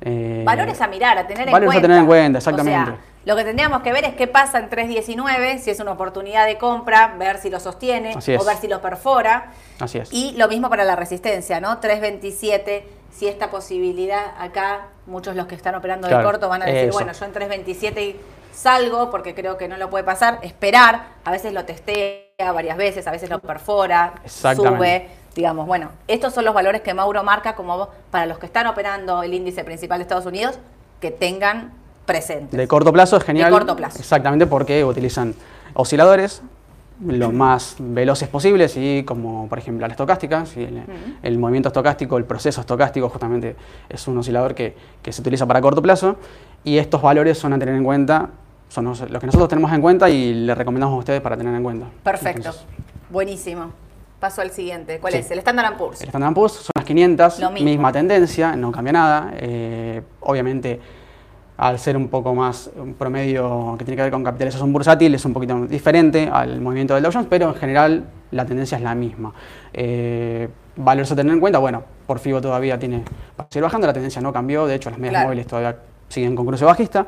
[0.00, 1.60] Eh, valores a mirar, a tener en cuenta.
[1.60, 2.92] Valores a tener en cuenta, exactamente.
[3.24, 6.58] lo que tendríamos que ver es qué pasa en 3.19, si es una oportunidad de
[6.58, 9.52] compra, ver si lo sostiene o ver si lo perfora.
[9.78, 10.12] Así es.
[10.12, 11.80] Y lo mismo para la resistencia, ¿no?
[11.80, 16.90] 3.27, si esta posibilidad acá, muchos los que están operando de corto van a decir,
[16.92, 18.16] bueno, yo en 3.27
[18.52, 22.22] salgo porque creo que no lo puede pasar, esperar, a veces lo testea
[22.54, 27.22] varias veces, a veces lo perfora, sube, digamos, bueno, estos son los valores que Mauro
[27.22, 30.58] marca como para los que están operando el índice principal de Estados Unidos,
[31.00, 31.72] que tengan
[32.06, 32.56] presentes.
[32.56, 33.50] De corto plazo es genial.
[33.50, 33.98] De corto plazo.
[33.98, 35.34] Exactamente porque utilizan
[35.74, 36.42] osciladores
[37.04, 40.44] lo más veloces posibles y como por ejemplo la estocástica,
[41.22, 43.56] el, movimiento estocástico, el proceso estocástico justamente
[43.88, 46.16] es un oscilador que, que se utiliza para corto plazo
[46.62, 48.30] y estos valores son a tener en cuenta
[48.72, 51.62] son los, que nosotros tenemos en cuenta y le recomendamos a ustedes para tener en
[51.62, 51.86] cuenta.
[52.02, 52.38] Perfecto.
[52.38, 52.64] Entonces,
[53.10, 53.70] Buenísimo.
[54.18, 54.98] Paso al siguiente.
[55.00, 55.18] ¿Cuál Sí.
[55.18, 55.30] es?
[55.32, 56.00] El Standard Poor's.
[56.00, 57.64] el Standard Poor's son las 500, Lo mismo.
[57.68, 59.32] misma tendencia, no cambia nada.
[59.36, 60.80] Eh, obviamente,
[61.58, 65.24] al ser un poco más un promedio que tiene que ver con capitalización bursátil, es
[65.24, 68.94] un poquito diferente al movimiento del Dow Jones, pero en general la tendencia es la
[68.94, 69.34] misma.
[69.74, 72.98] Eh, valores a tener en cuenta, bueno, por FIBO todavía tiene
[73.38, 75.26] va a seguir bajando, la tendencia no cambió, de hecho las medias Claro.
[75.26, 75.76] móviles todavía
[76.08, 77.06] siguen con cruce bajista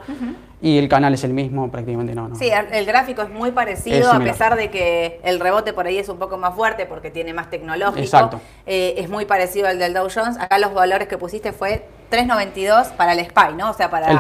[0.65, 2.27] y el canal es el mismo, prácticamente no.
[2.27, 2.37] no.
[2.37, 5.99] Sí, el gráfico es muy Es parecido, a pesar de que el rebote por ahí
[5.99, 8.01] es un poco más fuerte porque tiene más tecnológico.
[8.01, 8.41] Exacto.
[8.65, 10.39] Eh, es muy parecido al del Dow Jones.
[10.41, 13.73] Acá los valores que pusiste fue 3.92 para el SPY, ¿no?
[13.73, 14.19] O sea, para el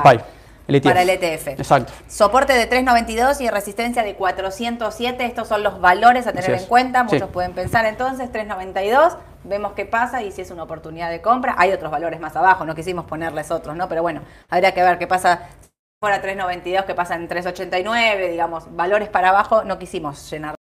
[0.67, 0.85] el ETF.
[0.85, 1.49] Para el ETF.
[1.49, 1.93] Exacto.
[2.09, 5.25] Soporte de 3.92 y resistencia de 407.
[5.25, 7.07] Estos son los valores a tener en cuenta.
[7.09, 7.15] Sí.
[7.15, 9.17] Muchos pueden pensar entonces 3.92.
[9.45, 11.55] Vemos qué pasa y si es una oportunidad de compra.
[11.57, 13.89] Hay otros valores más abajo, no quisimos ponerles otros, ¿no?
[13.89, 15.49] Pero bueno, habría que ver qué pasa
[16.05, 20.55] fuera 3.92, qué pasa en 3.89, digamos, valores para abajo, no quisimos llenar.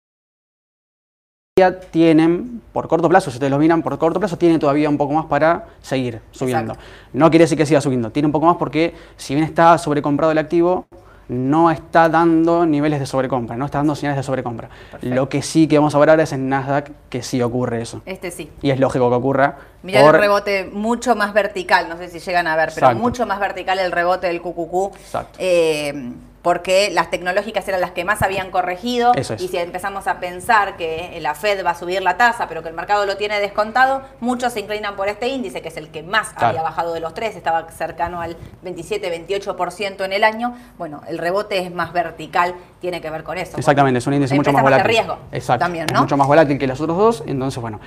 [1.59, 4.97] Ya tienen, por corto plazo, si ustedes lo miran, por corto plazo tiene todavía un
[4.97, 6.71] poco más para seguir subiendo.
[6.71, 6.89] Exacto.
[7.11, 10.31] No quiere decir que siga subiendo, tiene un poco más porque si bien está sobrecomprado
[10.31, 10.87] el activo,
[11.29, 14.69] no está dando niveles de sobrecompra, no está dando señales de sobrecompra.
[14.91, 15.15] Perfecto.
[15.15, 18.01] Lo que sí que vamos a ver ahora es en Nasdaq que sí ocurre eso.
[18.05, 18.49] Este sí.
[18.61, 19.57] Y es lógico que ocurra.
[19.83, 23.01] Mirá por- el rebote mucho más vertical, no sé si llegan a ver, pero Exacto.
[23.01, 24.95] mucho más vertical el rebote del QQQ.
[24.97, 25.37] Exacto.
[25.39, 26.11] eh,
[26.43, 29.13] porque las tecnológicas eran las que más habían corregido.
[29.15, 29.31] Es.
[29.39, 32.67] Y si empezamos a pensar que la Fed va a subir la tasa, pero que
[32.69, 36.03] el mercado lo tiene descontado, muchos se inclinan por este índice, que es el que
[36.03, 36.49] más Claro.
[36.49, 40.53] había bajado de los tres, estaba cercano al 27-28% en el año.
[40.77, 43.57] Bueno, el rebote es más vertical, tiene que ver con eso.
[43.57, 44.85] Exactamente, es un índice mucho más de volátil.
[44.87, 45.63] riesgo Exacto.
[45.63, 46.01] también, es ¿no?
[46.01, 47.23] mucho más volátil que los otros dos.
[47.25, 47.79] Entonces, bueno,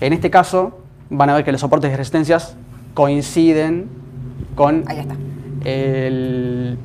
[0.00, 2.56] en este caso van a ver que los soportes y resistencias
[2.92, 3.88] coinciden
[4.54, 5.14] con Ahí está.
[5.64, 6.78] el,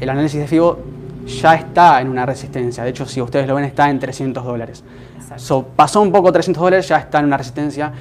[0.00, 0.78] el análisis de FIBO
[1.26, 2.82] ya está en una resistencia.
[2.84, 4.82] De hecho, si ustedes lo ven, está en 300 dólares.
[5.36, 7.92] So, pasó un poco 300 dólares, ya está en una resistencia.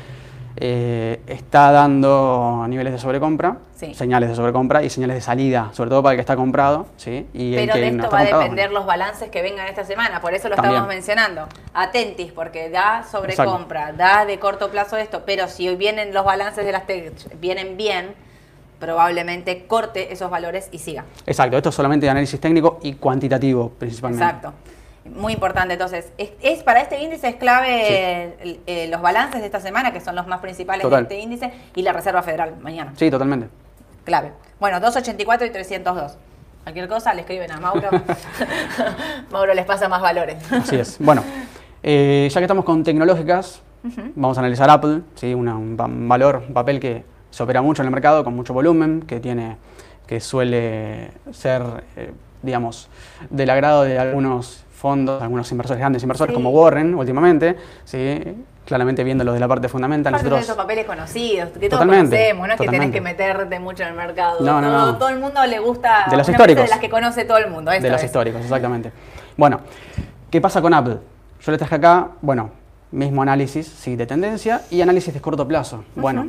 [0.62, 3.94] eh, está dando niveles de sobrecompra, Sí.
[3.94, 6.88] señales de sobrecompra y señales de salida, sobre todo para el que está comprado.
[6.98, 7.28] ¿sí?
[7.34, 8.80] Y el Pero que de esto va a depender bueno.
[8.80, 10.74] los balances que vengan esta semana, por eso lo También.
[10.76, 11.48] estamos mencionando.
[11.74, 16.66] Atentis, porque da sobrecompra, da de corto plazo esto, pero si hoy vienen los balances
[16.66, 18.08] de las tech, vienen bien,
[18.80, 21.06] probablemente corte esos valores y siga.
[21.26, 24.24] Exacto, esto es solamente de análisis técnico y cuantitativo principalmente.
[24.26, 24.54] Exacto.
[25.16, 29.46] Muy importante, entonces, es, es- para este índice es clave el- eh, los balances de
[29.48, 31.08] esta semana, que son los más principales Total.
[31.08, 32.94] de este índice, y la Reserva Federal mañana.
[32.96, 33.48] Sí, totalmente.
[34.06, 34.34] Clave.
[34.60, 36.18] Bueno, 284 y 302.
[36.64, 37.90] Cualquier cosa le escriben a Mauro.
[39.32, 40.38] Mauro les pasa más valores.
[40.52, 40.98] Así es.
[41.00, 41.24] Bueno,
[41.84, 43.62] eh, ya que estamos con tecnológicas,
[44.16, 45.34] vamos a analizar Apple, ¿sí?
[45.34, 48.54] Una- un, un valor, un papel que se opera mucho en el mercado, con mucho
[48.54, 49.58] volumen, que tiene,
[50.08, 51.62] que suele ser,
[51.96, 52.12] eh,
[52.42, 52.90] digamos,
[53.30, 56.36] del agrado de algunos fondos, algunos inversores, grandes inversores Sí.
[56.36, 58.22] como Warren últimamente, ¿sí?
[58.66, 60.14] claramente viéndolo de la parte fundamental.
[60.14, 63.82] Aparte Nosotros, esos papeles conocidos, que todos conocemos, no es que tenés que meterte mucho
[63.84, 64.40] en el mercado.
[64.42, 64.98] No, no, todo, no.
[64.98, 66.64] todo el mundo le gusta De los históricos.
[66.64, 67.72] de las que conoce todo el mundo.
[67.72, 68.06] de los es.
[68.06, 68.92] históricos, exactamente.
[69.38, 69.60] Bueno,
[70.30, 70.98] ¿qué pasa con Apple?
[71.42, 72.52] Yo les traje acá, bueno,
[72.92, 75.84] mismo análisis sí, de tendencia y análisis de corto plazo.
[75.96, 76.28] Bueno,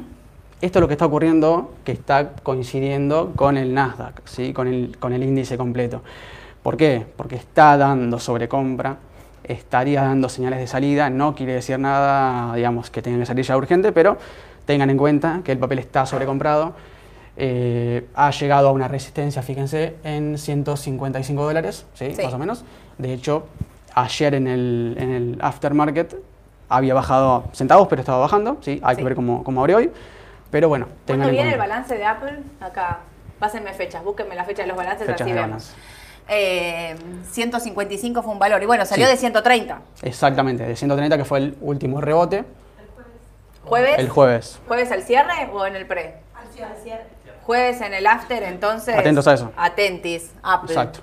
[0.60, 4.52] esto es lo que está ocurriendo, que está coincidiendo con el Nasdaq, ¿sí?
[4.52, 6.02] con, el, con el índice completo.
[6.62, 7.06] ¿Por qué?
[7.16, 8.98] Porque está dando sobrecompra,
[9.44, 13.56] estaría dando señales de salida, no quiere decir nada, digamos, que tengan que salir ya
[13.56, 14.18] urgente, pero
[14.66, 16.74] tengan en cuenta que el papel está sobrecomprado.
[17.36, 22.12] Eh, ha llegado a una resistencia, fíjense, en 155 dólares, ¿sí?
[22.14, 22.22] Sí.
[22.22, 22.64] más o menos.
[22.98, 23.44] De hecho,
[23.94, 26.16] ayer en el, en el aftermarket
[26.68, 28.78] había bajado centavos, pero estaba bajando, ¿sí?
[28.82, 28.98] hay Sí.
[28.98, 29.90] que ver cómo, cómo abre hoy.
[30.50, 32.40] Pero bueno, tengan ¿Cuándo en viene el balance de Apple?
[32.60, 32.98] Acá,
[33.38, 35.72] pásenme fechas, búsquenme la fecha de los balances, Fechas así de vemos.
[36.28, 36.96] Eh,
[37.30, 39.12] 155 fue un valor y bueno, salió Sí.
[39.12, 39.80] de 130.
[40.02, 42.44] Exactamente, de 130 que fue el último rebote,
[43.64, 43.98] ¿Jueves?
[43.98, 44.58] el jueves.
[44.66, 46.16] ¿Jueves al cierre o en el pre?
[47.42, 48.96] Jueves en el after, entonces.
[48.96, 49.52] Atentos a eso.
[49.56, 50.70] Atentis, Apple.
[50.72, 51.00] Exacto.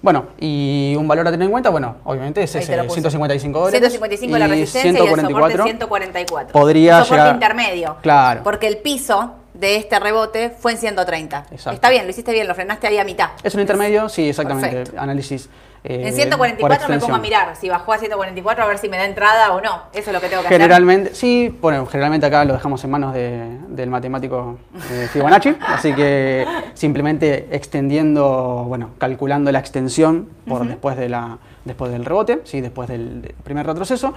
[0.00, 2.94] Bueno, y un valor a tener en cuenta, bueno, obviamente es ese, puse.
[3.00, 3.80] 155 dólares.
[3.80, 5.50] 155 la y resistencia y el 144.
[5.50, 6.52] soporte 144.
[6.52, 7.96] Podría soporte llegar- intermedio.
[8.02, 8.42] Claro.
[8.44, 11.46] Porque el piso de este rebote fue en 130.
[11.50, 11.72] Exacto.
[11.72, 13.30] Está bien, lo hiciste bien, lo frenaste ahí a mitad.
[13.42, 14.70] Es un intermedio, sí, exactamente.
[14.70, 15.00] Perfecto.
[15.00, 15.48] Análisis.
[15.84, 18.88] Eh, En por 144 me pongo a mirar si bajó a 144 a ver si
[18.88, 19.82] me da entrada o no.
[19.92, 23.14] Eso es lo que tengo que Generalmente, sí, bueno, generalmente acá lo dejamos en manos
[23.14, 24.58] de- del matemático
[24.90, 31.92] eh, Fibonacci, así que simplemente extendiendo, bueno, calculando la extensión por después, de la, después
[31.92, 34.14] del rebote, sí, después del, primer retroceso.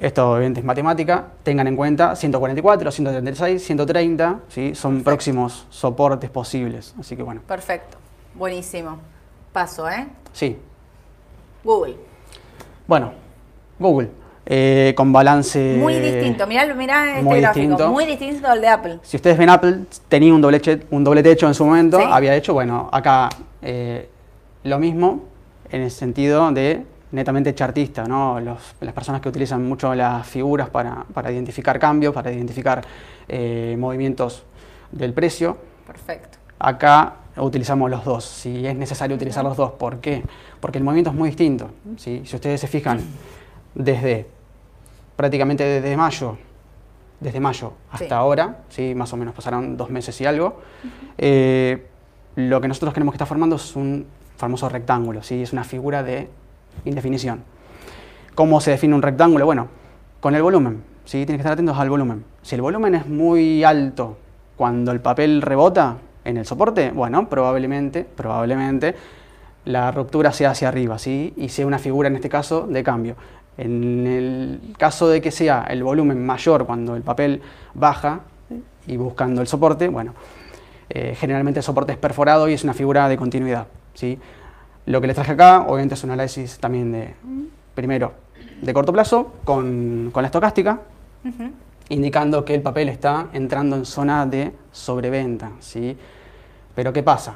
[0.00, 4.74] Esto obviamente es matemática, tengan en cuenta 144, 136, 130, ¿sí?
[4.74, 7.40] son próximos soportes posibles, así que bueno.
[7.42, 7.56] hacer.
[7.56, 7.98] Perfecto.
[8.34, 8.98] Buenísimo.
[9.52, 10.08] Paso, ¿eh?
[10.32, 10.58] Sí.
[11.64, 11.96] Google.
[12.86, 13.12] Bueno,
[13.78, 14.10] Google.
[14.44, 15.76] eh, con balance.
[15.78, 16.46] Muy distinto.
[16.48, 17.60] Mirá, mirá este muy gráfico.
[17.68, 17.92] distinto.
[17.92, 18.98] Muy distinto al de Apple.
[19.02, 22.04] Si ustedes ven Apple, tenía un doble, che- un doble techo en su momento, Sí.
[22.10, 23.28] había hecho, bueno, acá
[23.62, 24.08] eh,
[24.64, 25.24] lo mismo
[25.70, 28.40] en el sentido de netamente chartista, ¿no?
[28.40, 32.82] Los- las personas que utilizan mucho las figuras para, para identificar cambios, para identificar
[33.28, 34.42] eh, movimientos
[34.90, 35.56] del precio.
[35.86, 36.38] Perfecto.
[36.58, 39.72] Acá utilizamos los dos, si es necesario utilizar los dos.
[39.72, 40.22] ¿Por qué?
[40.60, 41.70] Porque el movimiento es muy distinto.
[41.96, 42.22] ¿sí?
[42.24, 43.00] Si ustedes se fijan,
[43.74, 44.26] desde
[45.16, 46.36] prácticamente desde mayo,
[47.20, 48.12] desde mayo hasta Sí.
[48.12, 48.94] ahora, ¿sí?
[48.94, 50.60] más o menos pasaron dos meses y algo,
[51.18, 51.86] eh,
[52.36, 55.42] lo que nosotros queremos que está formando es un famoso rectángulo, ¿sí?
[55.42, 56.28] es una figura de
[56.84, 57.44] indefinición.
[58.34, 59.44] ¿Cómo se define un rectángulo?
[59.46, 59.68] Bueno,
[60.20, 61.18] con el volumen, ¿sí?
[61.18, 62.24] tienen que estar atentos al volumen.
[62.42, 64.16] Si el volumen es muy alto
[64.56, 68.94] cuando el papel rebota en el soporte, bueno, probablemente, probablemente
[69.64, 71.32] la ruptura sea hacia arriba, ¿sí?
[71.36, 73.16] Y sea una figura, en este caso, de cambio.
[73.56, 77.42] En el caso de que sea el volumen mayor cuando el papel
[77.74, 78.20] baja
[78.86, 80.14] y buscando el soporte, bueno,
[80.88, 84.18] eh, generalmente el soporte es perforado y es una figura de continuidad, ¿sí?
[84.86, 87.14] Lo que les traje acá, obviamente, es un análisis también de,
[87.74, 88.12] primero,
[88.60, 90.80] de corto plazo, con, con la estocástica.
[91.92, 95.96] Indicando que el papel está entrando en zona de sobreventa, ¿sí?
[96.74, 97.34] Pero ¿qué pasa?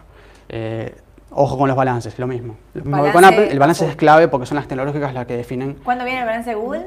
[0.49, 0.95] Eh,
[1.31, 2.57] ojo con los balances, lo mismo.
[2.75, 5.27] Lo mismo que con Balance Apple, el balance es clave porque son las tecnológicas las
[5.27, 6.87] que definen, ¿Cuándo viene el balance de Google?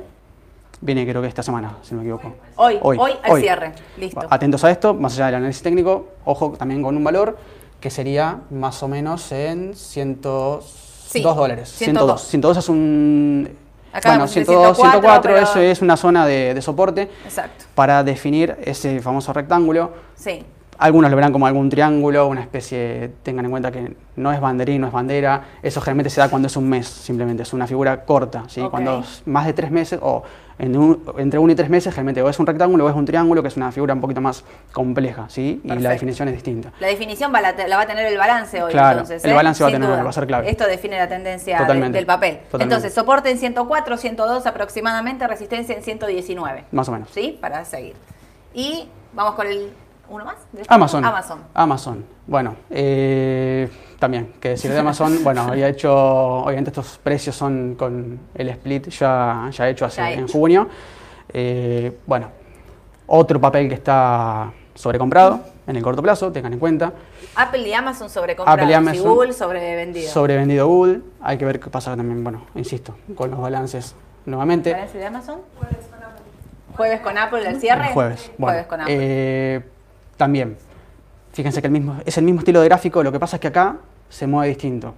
[0.81, 2.33] viene creo que esta semana, si no me equivoco.
[2.55, 3.73] Hoy, hoy, al cierre.
[3.97, 4.21] Listo.
[4.29, 7.37] Atentos a esto, más allá del análisis técnico, ojo también con un valor
[7.79, 11.69] que sería más o menos en 102 Sí, dólares.
[11.69, 12.21] 102.
[12.21, 13.49] 102 es un...
[13.91, 17.09] Acá bueno, me pusiste 102, 104, 104, pero- eso es una zona de, de soporte
[17.25, 17.65] Exacto.
[17.75, 19.91] para definir ese famoso rectángulo.
[20.15, 20.43] Sí.
[20.77, 24.79] Algunos lo verán como algún triángulo, una especie, tengan en cuenta que no es banderín,
[24.79, 25.43] no es bandera.
[25.61, 28.43] Eso generalmente se da cuando es un mes, simplemente, es una figura corta.
[28.47, 28.61] ¿sí?
[28.69, 30.23] Cuando es más de tres meses, o
[30.59, 33.05] en un- entre uno y tres meses, generalmente o es un rectángulo o es un
[33.05, 34.43] triángulo, que es una figura un poquito más
[34.73, 35.61] compleja, ¿sí?
[35.63, 36.71] y la definición es distinta.
[36.79, 39.23] La definición va la, va a tener el balance hoy, Claro, entonces.
[39.23, 39.33] el ¿eh?
[39.33, 40.03] balance va a tener- duda.
[40.03, 40.49] va a ser clave.
[40.49, 42.39] Esto define la tendencia de- del papel.
[42.39, 42.63] Totalmente.
[42.63, 46.65] Entonces, soporte en 104, 102 aproximadamente, resistencia en 119.
[46.71, 47.09] Más o menos.
[47.11, 47.37] ¿Sí?
[47.39, 47.95] Para seguir.
[48.53, 49.69] Y vamos con el.
[50.09, 50.35] ¿Uno más?
[50.51, 50.73] ¿De esto?
[50.73, 51.05] Amazon.
[51.05, 51.39] Amazon.
[51.53, 52.05] Amazon.
[52.25, 53.69] Bueno, eh,
[53.99, 58.89] también, que decir de Amazon, bueno, había hecho, obviamente estos precios son con el split
[58.89, 60.67] ya, ya hecho hace, Ya en junio.
[61.31, 62.29] Eh, bueno,
[63.07, 66.91] otro papel que está sobrecomprado en el corto plazo, tengan en cuenta.
[67.35, 70.09] Apple y Amazon sobrecomprados Apple y y Amazon Google sobrevendido.
[70.11, 73.95] Sobrevendido Google, hay que ver qué pasa también, bueno, insisto, con los balances
[74.25, 74.71] nuevamente.
[74.71, 75.41] ¿Balance de Amazon?
[76.75, 77.87] Jueves con Apple el cierre.
[77.87, 78.31] El jueves.
[78.37, 78.95] Bueno, Jueves con Apple.
[78.97, 79.61] eh,
[80.19, 80.57] también,
[81.31, 83.47] fíjense que el mismo, es el mismo estilo de gráfico, lo que pasa es que
[83.47, 83.77] acá
[84.09, 84.93] se mueve distinto.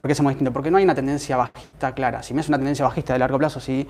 [0.00, 0.50] ¿Por qué se mueve distinto?
[0.50, 2.22] Porque no hay una tendencia bajista clara.
[2.22, 3.86] Si me es una tendencia bajista de largo plazo, sí,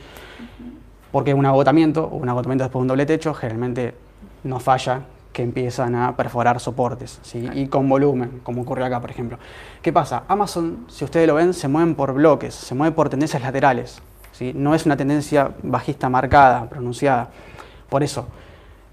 [1.12, 3.94] porque un agotamiento, o un agotamiento después de un doble techo, generalmente
[4.42, 7.48] no falla que empiezan a perforar soportes, ¿sí?
[7.54, 9.38] y con volumen, como ocurrió acá, por ejemplo.
[9.82, 10.24] ¿Qué pasa?
[10.26, 14.52] Amazon, si ustedes lo ven, se mueven por bloques, se mueve por tendencias laterales, ¿sí?
[14.52, 17.30] no es una tendencia bajista marcada, pronunciada.
[17.88, 18.26] Por eso,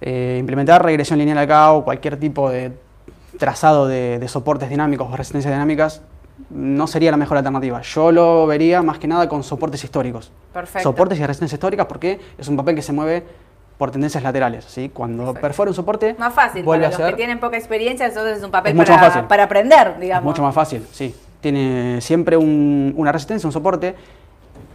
[0.02, 2.72] eh, implementar regresión lineal acá o cualquier tipo de
[3.38, 6.02] trazado de, de soportes dinámicos o resistencias dinámicas
[6.50, 7.82] no sería la mejor alternativa.
[7.82, 10.32] Yo lo vería más que nada con soportes históricos.
[10.54, 10.84] Perfecto.
[10.90, 13.24] Soportes y resistencias históricas porque es un papel que se mueve
[13.78, 14.66] por tendencias laterales.
[14.66, 14.90] ¿sí?
[14.94, 15.42] Cuando Perfecto.
[15.42, 18.44] perfora un soporte, Más fácil, vuelve para a los que tienen poca experiencia, entonces es
[18.44, 19.28] un papel Es mucho para, más fácil.
[19.28, 20.24] para aprender, es digamos.
[20.26, 20.86] mucho más fácil.
[20.92, 21.14] Sí.
[21.42, 23.96] Tiene siempre un- una resistencia, un soporte,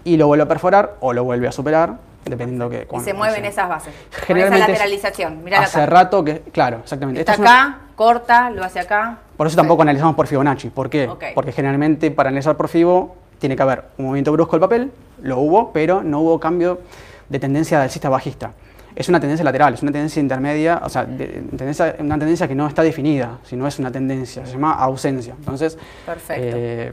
[0.05, 3.15] y lo vuelve a perforar o lo vuelve a superar, dependiendo que Y cuando- se
[3.15, 3.93] mueven esas bases.
[4.11, 5.45] Con Generalmente esa es- lateralización.
[5.45, 5.87] Mirá Hace acá.
[5.87, 7.21] rato que, claro, exactamente.
[7.21, 9.19] Está Esta es una- acá, corta, lo hace acá.
[9.37, 10.71] Por eso tampoco analizamos por Fibonacci.
[10.71, 11.09] ¿Por qué?
[11.35, 15.39] Porque generalmente para analizar por Fibo tiene que haber un movimiento brusco del papel, lo
[15.39, 16.81] hubo, pero no hubo cambio
[17.29, 18.53] de tendencia alcista bajista.
[18.97, 22.55] Es una tendencia lateral, es una tendencia intermedia, o sea, de- tendencia- una tendencia que
[22.55, 25.35] no está definida, sino es una tendencia, se llama ausencia.
[25.37, 26.43] Entonces, Perfecto.
[26.57, 26.93] eh,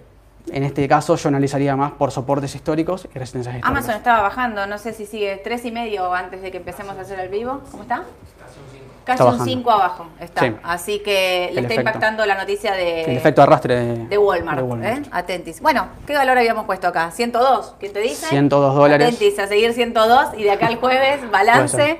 [0.52, 3.70] en este caso yo analizaría más por soportes históricos y resistencias históricas.
[3.70, 7.02] Amazon estaba bajando, no sé si sigue tres y medio antes de que empecemos a
[7.02, 7.62] hacer el vivo.
[7.72, 8.04] ¿Cómo está?
[9.04, 9.46] Casi un bajando.
[9.46, 10.42] 5 abajo está.
[10.42, 10.56] Sí.
[10.62, 11.82] Así que le El está efecto.
[11.82, 14.58] impactando la noticia de, el efecto arrastre de, de Walmart.
[14.58, 14.98] de Walmart.
[15.08, 15.10] ¿eh?
[15.12, 15.60] Atentis.
[15.60, 17.10] Bueno, ¿qué valor habíamos puesto acá?
[17.10, 17.76] 102.
[17.80, 18.28] ¿Quién te dice?
[18.28, 19.08] 102 dólares.
[19.08, 22.00] Atentis, a seguir 102 y de acá al jueves, balance.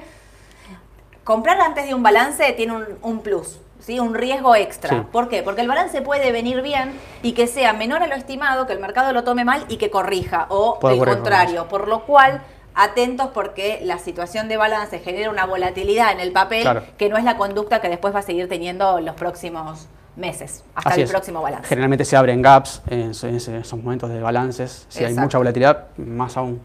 [1.24, 3.60] Comprar antes de un balance tiene un, un plus.
[3.82, 4.00] ¿Sí?
[4.00, 4.90] Un riesgo extra.
[4.90, 5.04] Sí.
[5.12, 5.44] ¿Por qué?
[5.44, 8.80] Porque el balance puede venir bien y que sea menor a lo estimado, que el
[8.80, 11.68] mercado lo tome mal y que corrija, o el contrario.
[11.68, 12.42] Por lo cual,
[12.76, 16.84] atentos porque la situación de balance genera una volatilidad en el papel Claro.
[16.98, 20.92] que no es la conducta que después va a seguir teniendo los próximos meses, hasta
[20.92, 21.12] Así el es.
[21.12, 21.68] próximo balance.
[21.68, 24.86] Generalmente se abren gaps en, esos momentos de balances.
[24.90, 26.62] Si hay mucha volatilidad, más aún.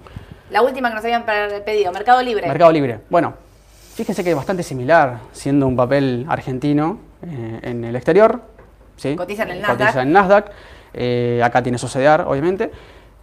[0.51, 2.47] La última que nos habían pe- pedido, Mercado Libre.
[2.47, 3.01] Mercado Libre.
[3.11, 3.35] Bueno,
[3.95, 8.41] fíjense que es bastante similar, siendo un papel argentino eh, en el exterior.
[8.97, 9.17] ¿sí?
[9.17, 10.03] Cotiza en el Cotiza Nasdaq.
[10.05, 10.51] en Nasdaq.
[10.95, 12.71] Eh, acá tiene su CDR, obviamente.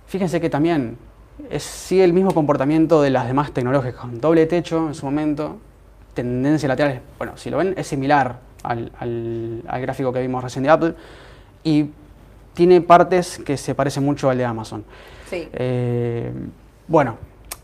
[0.07, 0.97] Fíjense que también
[1.49, 5.57] es, sigue el mismo comportamiento de las demás tecnológicas, con doble techo en su momento,
[6.13, 7.01] tendencia lateral.
[7.17, 10.93] Bueno, si lo ven, es similar al, al- al gráfico que vimos recién de Apple.
[11.63, 11.89] Y
[12.53, 14.83] tiene partes que se parecen mucho al de Amazon.
[15.29, 15.49] Sí.
[15.53, 16.31] Eh,
[16.87, 17.17] bueno,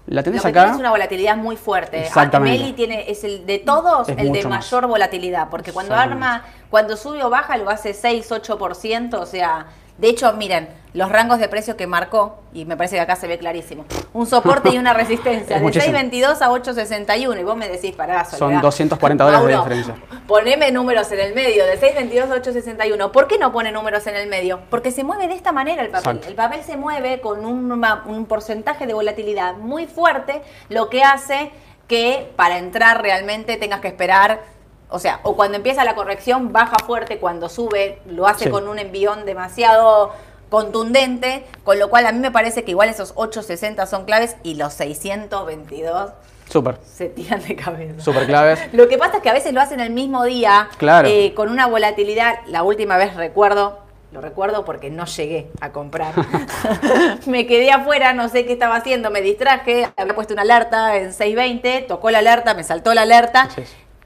[0.10, 0.74] la Lo tendencia que tiene acá.
[0.74, 2.02] es una volatilidad muy fuerte.
[2.02, 2.58] Exactamente.
[2.60, 4.60] Meli tiene, es el de todos Es el de más.
[4.66, 9.68] mayor volatilidad, porque cuando arma, cuando sube o baja lo hace 6, 8%, o sea,
[10.00, 13.28] de hecho, miren, los rangos de precios que marcó, y me parece que acá se
[13.28, 15.98] ve clarísimo, un soporte y una resistencia Es de muchísimo.
[15.98, 18.62] 6.22 a 8.61, y vos me decís, pará, Son Soledad.
[18.62, 19.96] 240 dólares de diferencia.
[20.28, 23.12] Poneme números en el medio, de 6.22 a 8.61.
[23.12, 24.62] ¿Por qué no pone números en el medio?
[24.70, 26.18] Porque se mueve de esta manera el papel.
[26.18, 26.28] Exacto.
[26.30, 31.52] El papel se mueve con un porcentaje de volatilidad muy fuerte, lo que hace
[31.88, 34.42] que para entrar realmente tengas que esperar,
[34.90, 38.50] o sea, o cuando empieza la corrección baja fuerte, cuando sube lo hace Sí.
[38.50, 40.12] con un envión demasiado
[40.50, 44.56] contundente, con lo cual a mí me parece que igual esos 8.60 son claves y
[44.56, 46.12] los 622
[46.50, 48.02] Súper, se tiran de cabeza.
[48.04, 48.60] súper claves.
[48.74, 51.08] Lo que pasa es que a veces lo hacen el mismo día, Claro.
[51.08, 52.40] eh, con una volatilidad.
[52.48, 53.78] La última vez recuerdo,
[54.12, 56.14] lo recuerdo porque no llegué a comprar.
[57.28, 61.12] me quedé afuera, no sé qué estaba haciendo, me distraje, había puesto una alerta en
[61.12, 63.48] 6.20, tocó la alerta, me saltó la alerta.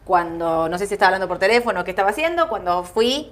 [0.06, 3.32] Cuando, no sé si estaba hablando por teléfono, qué estaba haciendo, cuando fui...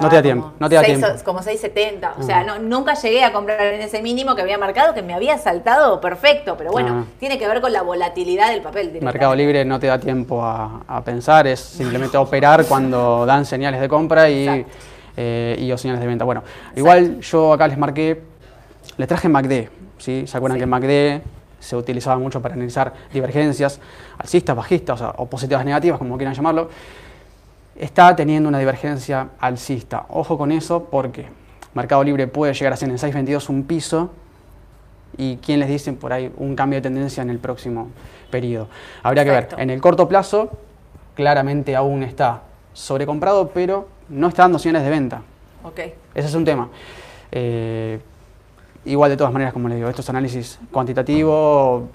[0.00, 1.08] No te da tiempo, no te da tiempo.
[1.24, 2.22] Como 6.70, o Ah.
[2.22, 5.38] sea, no- nunca llegué a comprar en ese mínimo que había marcado, que me había
[5.38, 7.12] saltado perfecto, pero bueno, Ah.
[7.18, 8.96] tiene que ver con la volatilidad del papel.
[9.02, 9.34] Mercado.
[9.34, 13.88] Libre no te da tiempo a, a pensar, es simplemente operar cuando dan señales de
[13.88, 14.64] compra y,
[15.16, 16.24] eh, y o señales de venta.
[16.24, 16.44] Bueno,
[16.76, 18.22] igual yo acá les marqué,
[18.98, 19.68] les traje MACD,
[19.98, 20.28] ¿sí?
[20.28, 20.60] ¿Se acuerdan Sí.
[20.60, 21.22] que MACD
[21.60, 23.80] se utilizaba mucho para analizar divergencias
[24.18, 26.68] alcistas, bajistas, o, sea, o positivas, negativas, como quieran llamarlo?
[27.76, 30.06] Está teniendo una divergencia alcista.
[30.08, 31.26] Ojo con eso porque
[31.74, 34.10] Mercado Libre puede llegar a ser en 6.22 un piso
[35.16, 37.88] y quién les dice por ahí un cambio de tendencia en el próximo
[38.30, 38.68] periodo.
[39.02, 39.48] Habría que ver.
[39.58, 40.50] En el corto plazo,
[41.14, 42.42] claramente aún está
[42.72, 45.22] sobrecomprado, pero no está dando señales de venta.
[46.14, 46.68] Ese es un tema.
[47.30, 48.00] Eh,
[48.88, 51.88] igual de todas maneras, como les digo, estos análisis cuantitativo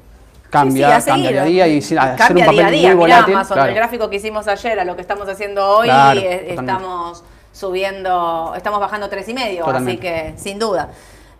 [0.49, 2.67] cambia, Sí, sí, cambia día a día y si- al ser Cambia un papel día
[2.67, 2.95] a día.
[2.95, 3.33] muy Mirá, volátil.
[3.35, 3.69] Amazon, claro.
[3.69, 6.53] el gráfico que hicimos ayer a lo que estamos haciendo hoy, Claro, totalmente.
[6.53, 10.89] estamos subiendo, estamos bajando tres y medio, así que sin duda.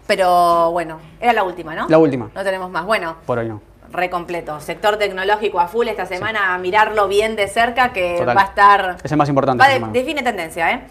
[0.08, 1.88] Pero bueno, era la última, ¿no?
[1.88, 2.30] La última.
[2.36, 2.86] No tenemos más.
[2.86, 3.62] Bueno, Por hoy no.
[3.92, 4.60] re completo.
[4.60, 8.36] Sector tecnológico a full esta semana, a mirarlo bien de cerca, que Total.
[8.38, 8.98] va a estar.
[9.04, 9.64] Es el más importante.
[9.64, 10.82] Va de- define tendencia, ¿eh?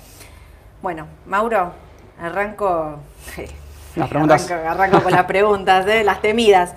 [0.80, 1.72] Bueno, Mauro,
[2.20, 2.96] arranco.
[3.96, 4.50] Las preguntas.
[4.50, 6.04] Arranco, arranco con las preguntas, ¿eh?
[6.04, 6.74] las temidas.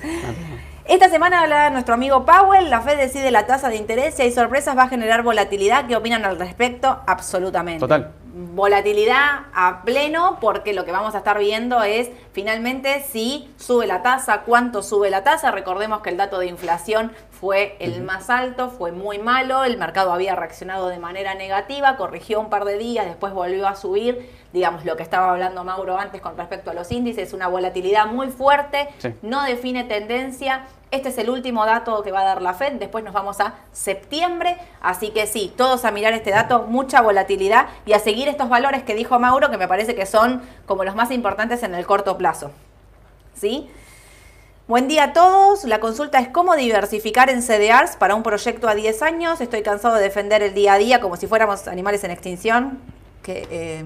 [0.86, 4.32] Esta semana habla nuestro amigo Powell, la Fed decide la tasa de interés, si hay
[4.32, 5.88] sorpresas va a generar volatilidad.
[5.88, 7.00] ¿Qué opinan al respecto?
[7.08, 7.80] Absolutamente.
[7.80, 8.12] Total.
[8.38, 14.04] Volatilidad a pleno porque lo que vamos a estar viendo es finalmente si sube la
[14.04, 15.52] tasa, cuánto sube la tasa.
[15.52, 20.12] Recordemos que el dato de inflación fue el más alto, fue muy malo, el mercado
[20.12, 24.84] había reaccionado de manera negativa, corrigió un par de días, después volvió a subir, digamos
[24.84, 28.90] lo que estaba hablando Mauro antes con respecto a los índices, una volatilidad muy fuerte,
[28.98, 29.14] Sí.
[29.22, 30.66] no define tendencia.
[30.96, 33.56] Este es el último dato que va a dar la Fed, después nos vamos a
[33.74, 38.48] septiembre, así que sí, todos a mirar este dato, mucha volatilidad y a seguir estos
[38.48, 41.86] valores que dijo Mauro, que me parece que son como los más importantes en el
[41.86, 42.52] corto plazo.
[43.34, 43.70] ¿Sí?
[44.70, 45.66] Buen día a todos.
[45.66, 49.42] La consulta es cómo diversificar en CDRs para un proyecto a 10 años.
[49.42, 52.80] Estoy cansado de defender el día a día como si fuéramos animales en extinción.
[53.22, 53.86] Que, eh,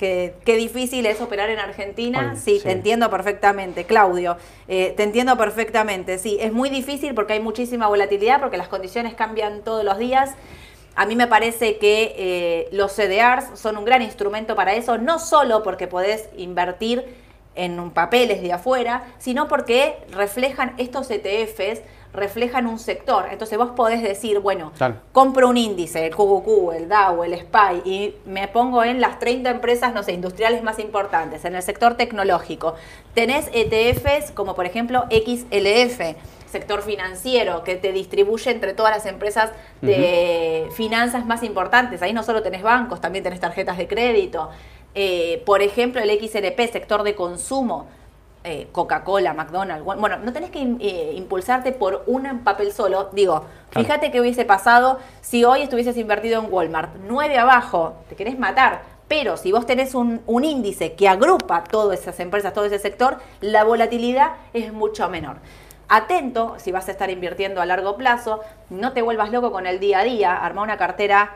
[0.00, 2.30] que- qué difícil es operar en Argentina.
[2.32, 2.62] Oye, sí, sí.
[2.64, 3.84] te entiendo perfectamente.
[3.84, 6.16] Claudio, eh, te entiendo perfectamente.
[6.18, 10.30] Sí, es muy difícil porque hay muchísima volatilidad, porque las condiciones cambian todos los días.
[10.96, 15.18] A mí me parece que eh, los CDRs son un gran instrumento para eso, no
[15.18, 17.04] solo porque podés invertir
[17.54, 21.82] en papeles de afuera, sino porque reflejan estos ETFs,
[22.12, 23.26] reflejan un sector.
[23.30, 24.96] Entonces vos podés decir, bueno, Claro.
[25.12, 29.50] compro un índice, el QQQ, el DAO, el SPY, y me pongo en las 30
[29.50, 32.74] empresas, no sé, industriales más importantes, en el sector tecnológico.
[33.14, 36.16] Tenés ETFs como por ejemplo XLF,
[36.50, 39.50] sector financiero, que te distribuye entre todas las empresas
[39.80, 42.02] de finanzas más importantes.
[42.02, 44.50] Ahí no solo tenés bancos, también tenés tarjetas de crédito.
[44.96, 47.86] Eh, por ejemplo, el XLP, sector de consumo.
[48.42, 53.10] Eh, Coca-Cola, McDonald's, bueno, no tenés que eh, impulsarte por un papel solo.
[53.12, 56.94] Digo, fíjate qué hubiese pasado si hoy estuvieses invertido en Walmart.
[57.06, 58.82] 9 abajo, te querés matar.
[59.08, 63.18] Pero si vos tenés un, un, índice que agrupa todas esas empresas, todo ese sector,
[63.40, 65.36] la volatilidad es mucho menor.
[65.88, 69.80] Atento, si vas a estar invirtiendo a largo plazo, no te vuelvas loco con el
[69.80, 71.32] día a día, arma una cartera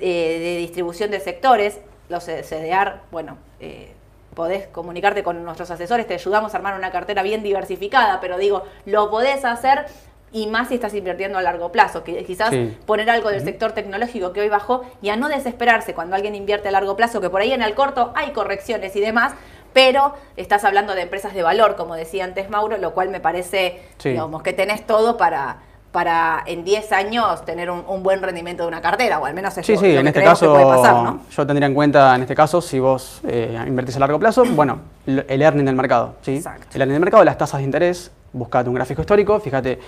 [0.00, 1.78] eh, de distribución de sectores,
[2.08, 3.92] los CDR, bueno, eh,
[4.38, 8.62] podés comunicarte con nuestros asesores, te ayudamos a armar una cartera bien diversificada, pero digo,
[8.86, 9.86] lo podés hacer
[10.30, 12.54] y más si estás invirtiendo a largo plazo, que quizás
[12.86, 16.68] poner algo del sector tecnológico que hoy bajó y a no desesperarse cuando alguien invierte
[16.68, 19.32] a largo plazo, que por ahí en el corto hay correcciones y demás,
[19.72, 23.82] pero estás hablando de empresas de valor, como decía antes Mauro, lo cual me parece,
[24.04, 25.62] digamos, que tenés todo para,
[25.92, 29.66] para en 10 años tener un, buen rendimiento de una cartera, o al menos eso
[29.66, 33.58] sí, sí, en este caso, Yo tendría en cuenta, en este caso, si vos eh,
[33.66, 36.16] invertís a largo plazo, bueno, el earning del mercado.
[36.22, 36.42] ¿sí?
[36.74, 39.78] El earning del mercado, las tasas de interés, buscate un gráfico histórico, fíjate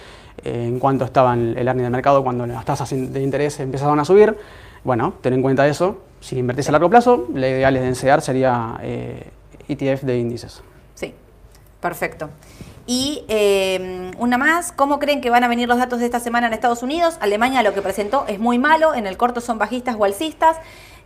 [0.43, 4.05] eh, en cuánto estaban el earning del mercado cuando las tasas de interés empezaban a
[4.05, 4.37] subir.
[4.83, 5.99] Bueno, ten en cuenta eso.
[6.21, 9.31] Si invertís a largo plazo, la ideal de enseñar sería eh,
[9.69, 10.63] ETF de índices.
[11.81, 12.31] Perfecto.
[12.87, 16.49] Y em, una más, ¿cómo creen que van a venir los datos de esta semana
[16.49, 17.18] en Estados Unidos?
[17.20, 20.57] Alemania lo que presentó es muy malo, en el corto son bajistas o alcistas.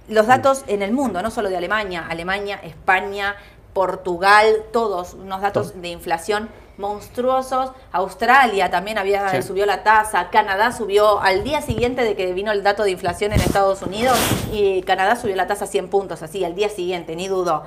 [0.08, 3.36] Los datos en el mundo, no solo de Alemania, Alemania, España,
[3.72, 6.48] Portugal, todos unos datos de inflación
[6.78, 7.70] monstruosos.
[7.92, 12.62] Australia también había subió la tasa, Canadá subió al día siguiente de que vino el
[12.62, 14.18] dato de inflación en Estados Unidos
[14.52, 17.64] y Canadá subió la tasa 100 puntos, así al día siguiente, ni dudo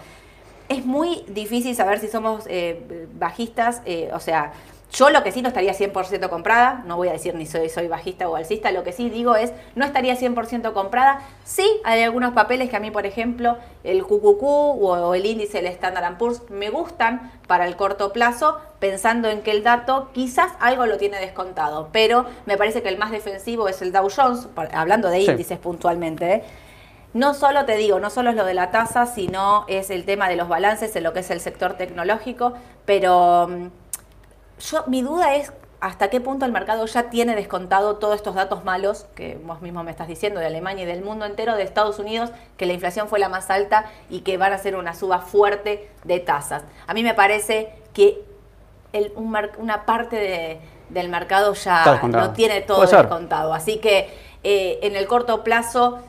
[0.70, 4.54] es muy difícil saber si somos eh, bajistas, eh, o sea,
[4.94, 7.88] yo lo que sí no estaría 100% comprada, no voy a decir ni soy, soy
[7.88, 11.22] bajista o alcista, lo que sí digo es no estaría 100% comprada.
[11.44, 15.68] Sí, hay algunos papeles que a mí, por ejemplo, el QQQ o el índice del
[15.74, 20.86] Standard Poor's me gustan para el corto plazo, pensando en que el dato quizás algo
[20.86, 25.10] lo tiene descontado, pero me parece que el más defensivo es el Dow Jones, hablando
[25.10, 26.34] de índices puntualmente.
[26.34, 26.44] ¿eh?
[27.18, 30.30] No solo te digo, no solo es lo de la tasa, sino es el tema
[30.30, 32.54] de los balances en lo que es el sector tecnológico,
[32.86, 33.70] pero mm,
[34.60, 38.64] yo mi duda es hasta qué punto el mercado ya tiene descontado todos estos datos
[38.64, 41.98] malos que vos mismo me estás diciendo de Alemania y del mundo entero, de Estados
[41.98, 45.18] Unidos, que la inflación fue la más alta y que van a ser una suba
[45.18, 46.66] fuerte de tasas.
[46.86, 48.24] A mí me parece que
[49.16, 53.56] una parte del mercado ya no tiene todo descontado.
[53.56, 56.04] Así que eh, en el corto plazo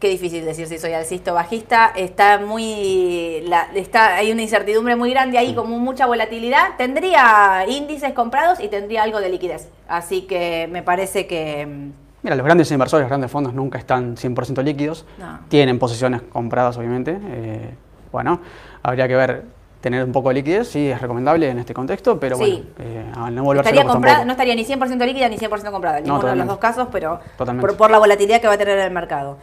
[0.00, 1.92] Qué difícil decir si soy alcista o bajista.
[1.94, 3.44] Está muy.
[3.74, 6.76] está, hay una incertidumbre muy grande ahí, como mucha volatilidad.
[6.78, 9.68] Tendría índices comprados y tendría algo de liquidez.
[9.88, 11.66] Así que me parece que.
[11.66, 11.90] Mm,
[12.22, 15.04] Mira, los grandes inversores, los grandes fondos nunca están 100% líquidos.
[15.48, 17.18] Tienen posiciones compradas, obviamente.
[17.22, 17.74] Eh,
[18.10, 18.40] bueno,
[18.82, 19.44] habría que ver
[19.82, 23.42] tener un poco de liquidez, sí, es recomendable en este contexto, pero bueno, eh, no
[23.42, 26.46] volverse estaría comprada, No estaría ni 100% líquida ni 100% comprada, en ninguno de los
[26.46, 29.38] dos casos, pero por, por, la volatilidad que va a tener el mercado.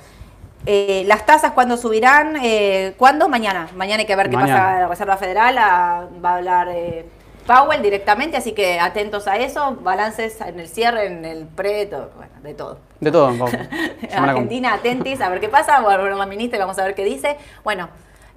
[0.70, 2.36] Eh, las tasas, ¿cuándo subirán?
[2.44, 3.30] Eh, ¿Cuándo?
[3.30, 3.70] Mañana.
[3.74, 5.56] Mañana hay que ver qué pasa la Reserva Federal.
[5.56, 7.06] va a hablar eh,
[7.46, 9.78] Powell directamente, así que atentos a eso.
[9.80, 12.80] Balances en el cierre, en el pre, todo, bueno, de todo.
[13.00, 13.48] De todo.
[14.14, 15.80] Argentina, atentis, a ver qué pasa.
[15.80, 17.38] Voy a ver la ministra y vamos a ver qué dice.
[17.64, 17.88] Bueno,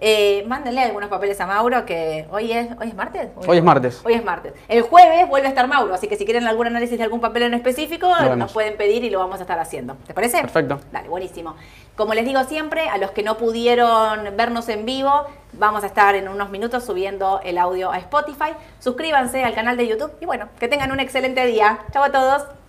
[0.00, 3.28] eh, mándenle algunos papeles a Mauro que hoy es, ¿hoy es martes.
[3.46, 4.00] Hoy, es martes.
[4.02, 4.54] Hoy es martes.
[4.68, 7.44] El jueves vuelve a estar Mauro, así que si quieren algún análisis de algún papel
[7.44, 9.96] en específico, nos pueden pedir y lo vamos a estar haciendo.
[10.06, 10.40] ¿Te parece?
[10.40, 10.80] Perfecto.
[10.90, 11.54] Dale, buenísimo.
[11.96, 16.14] Como les digo siempre, a los que no pudieron vernos en vivo, vamos a estar
[16.14, 18.54] en unos minutos subiendo el audio a Spotify.
[18.78, 21.80] Suscríbanse al canal de YouTube y bueno, que tengan un excelente día.
[21.92, 22.59] Chau a todos.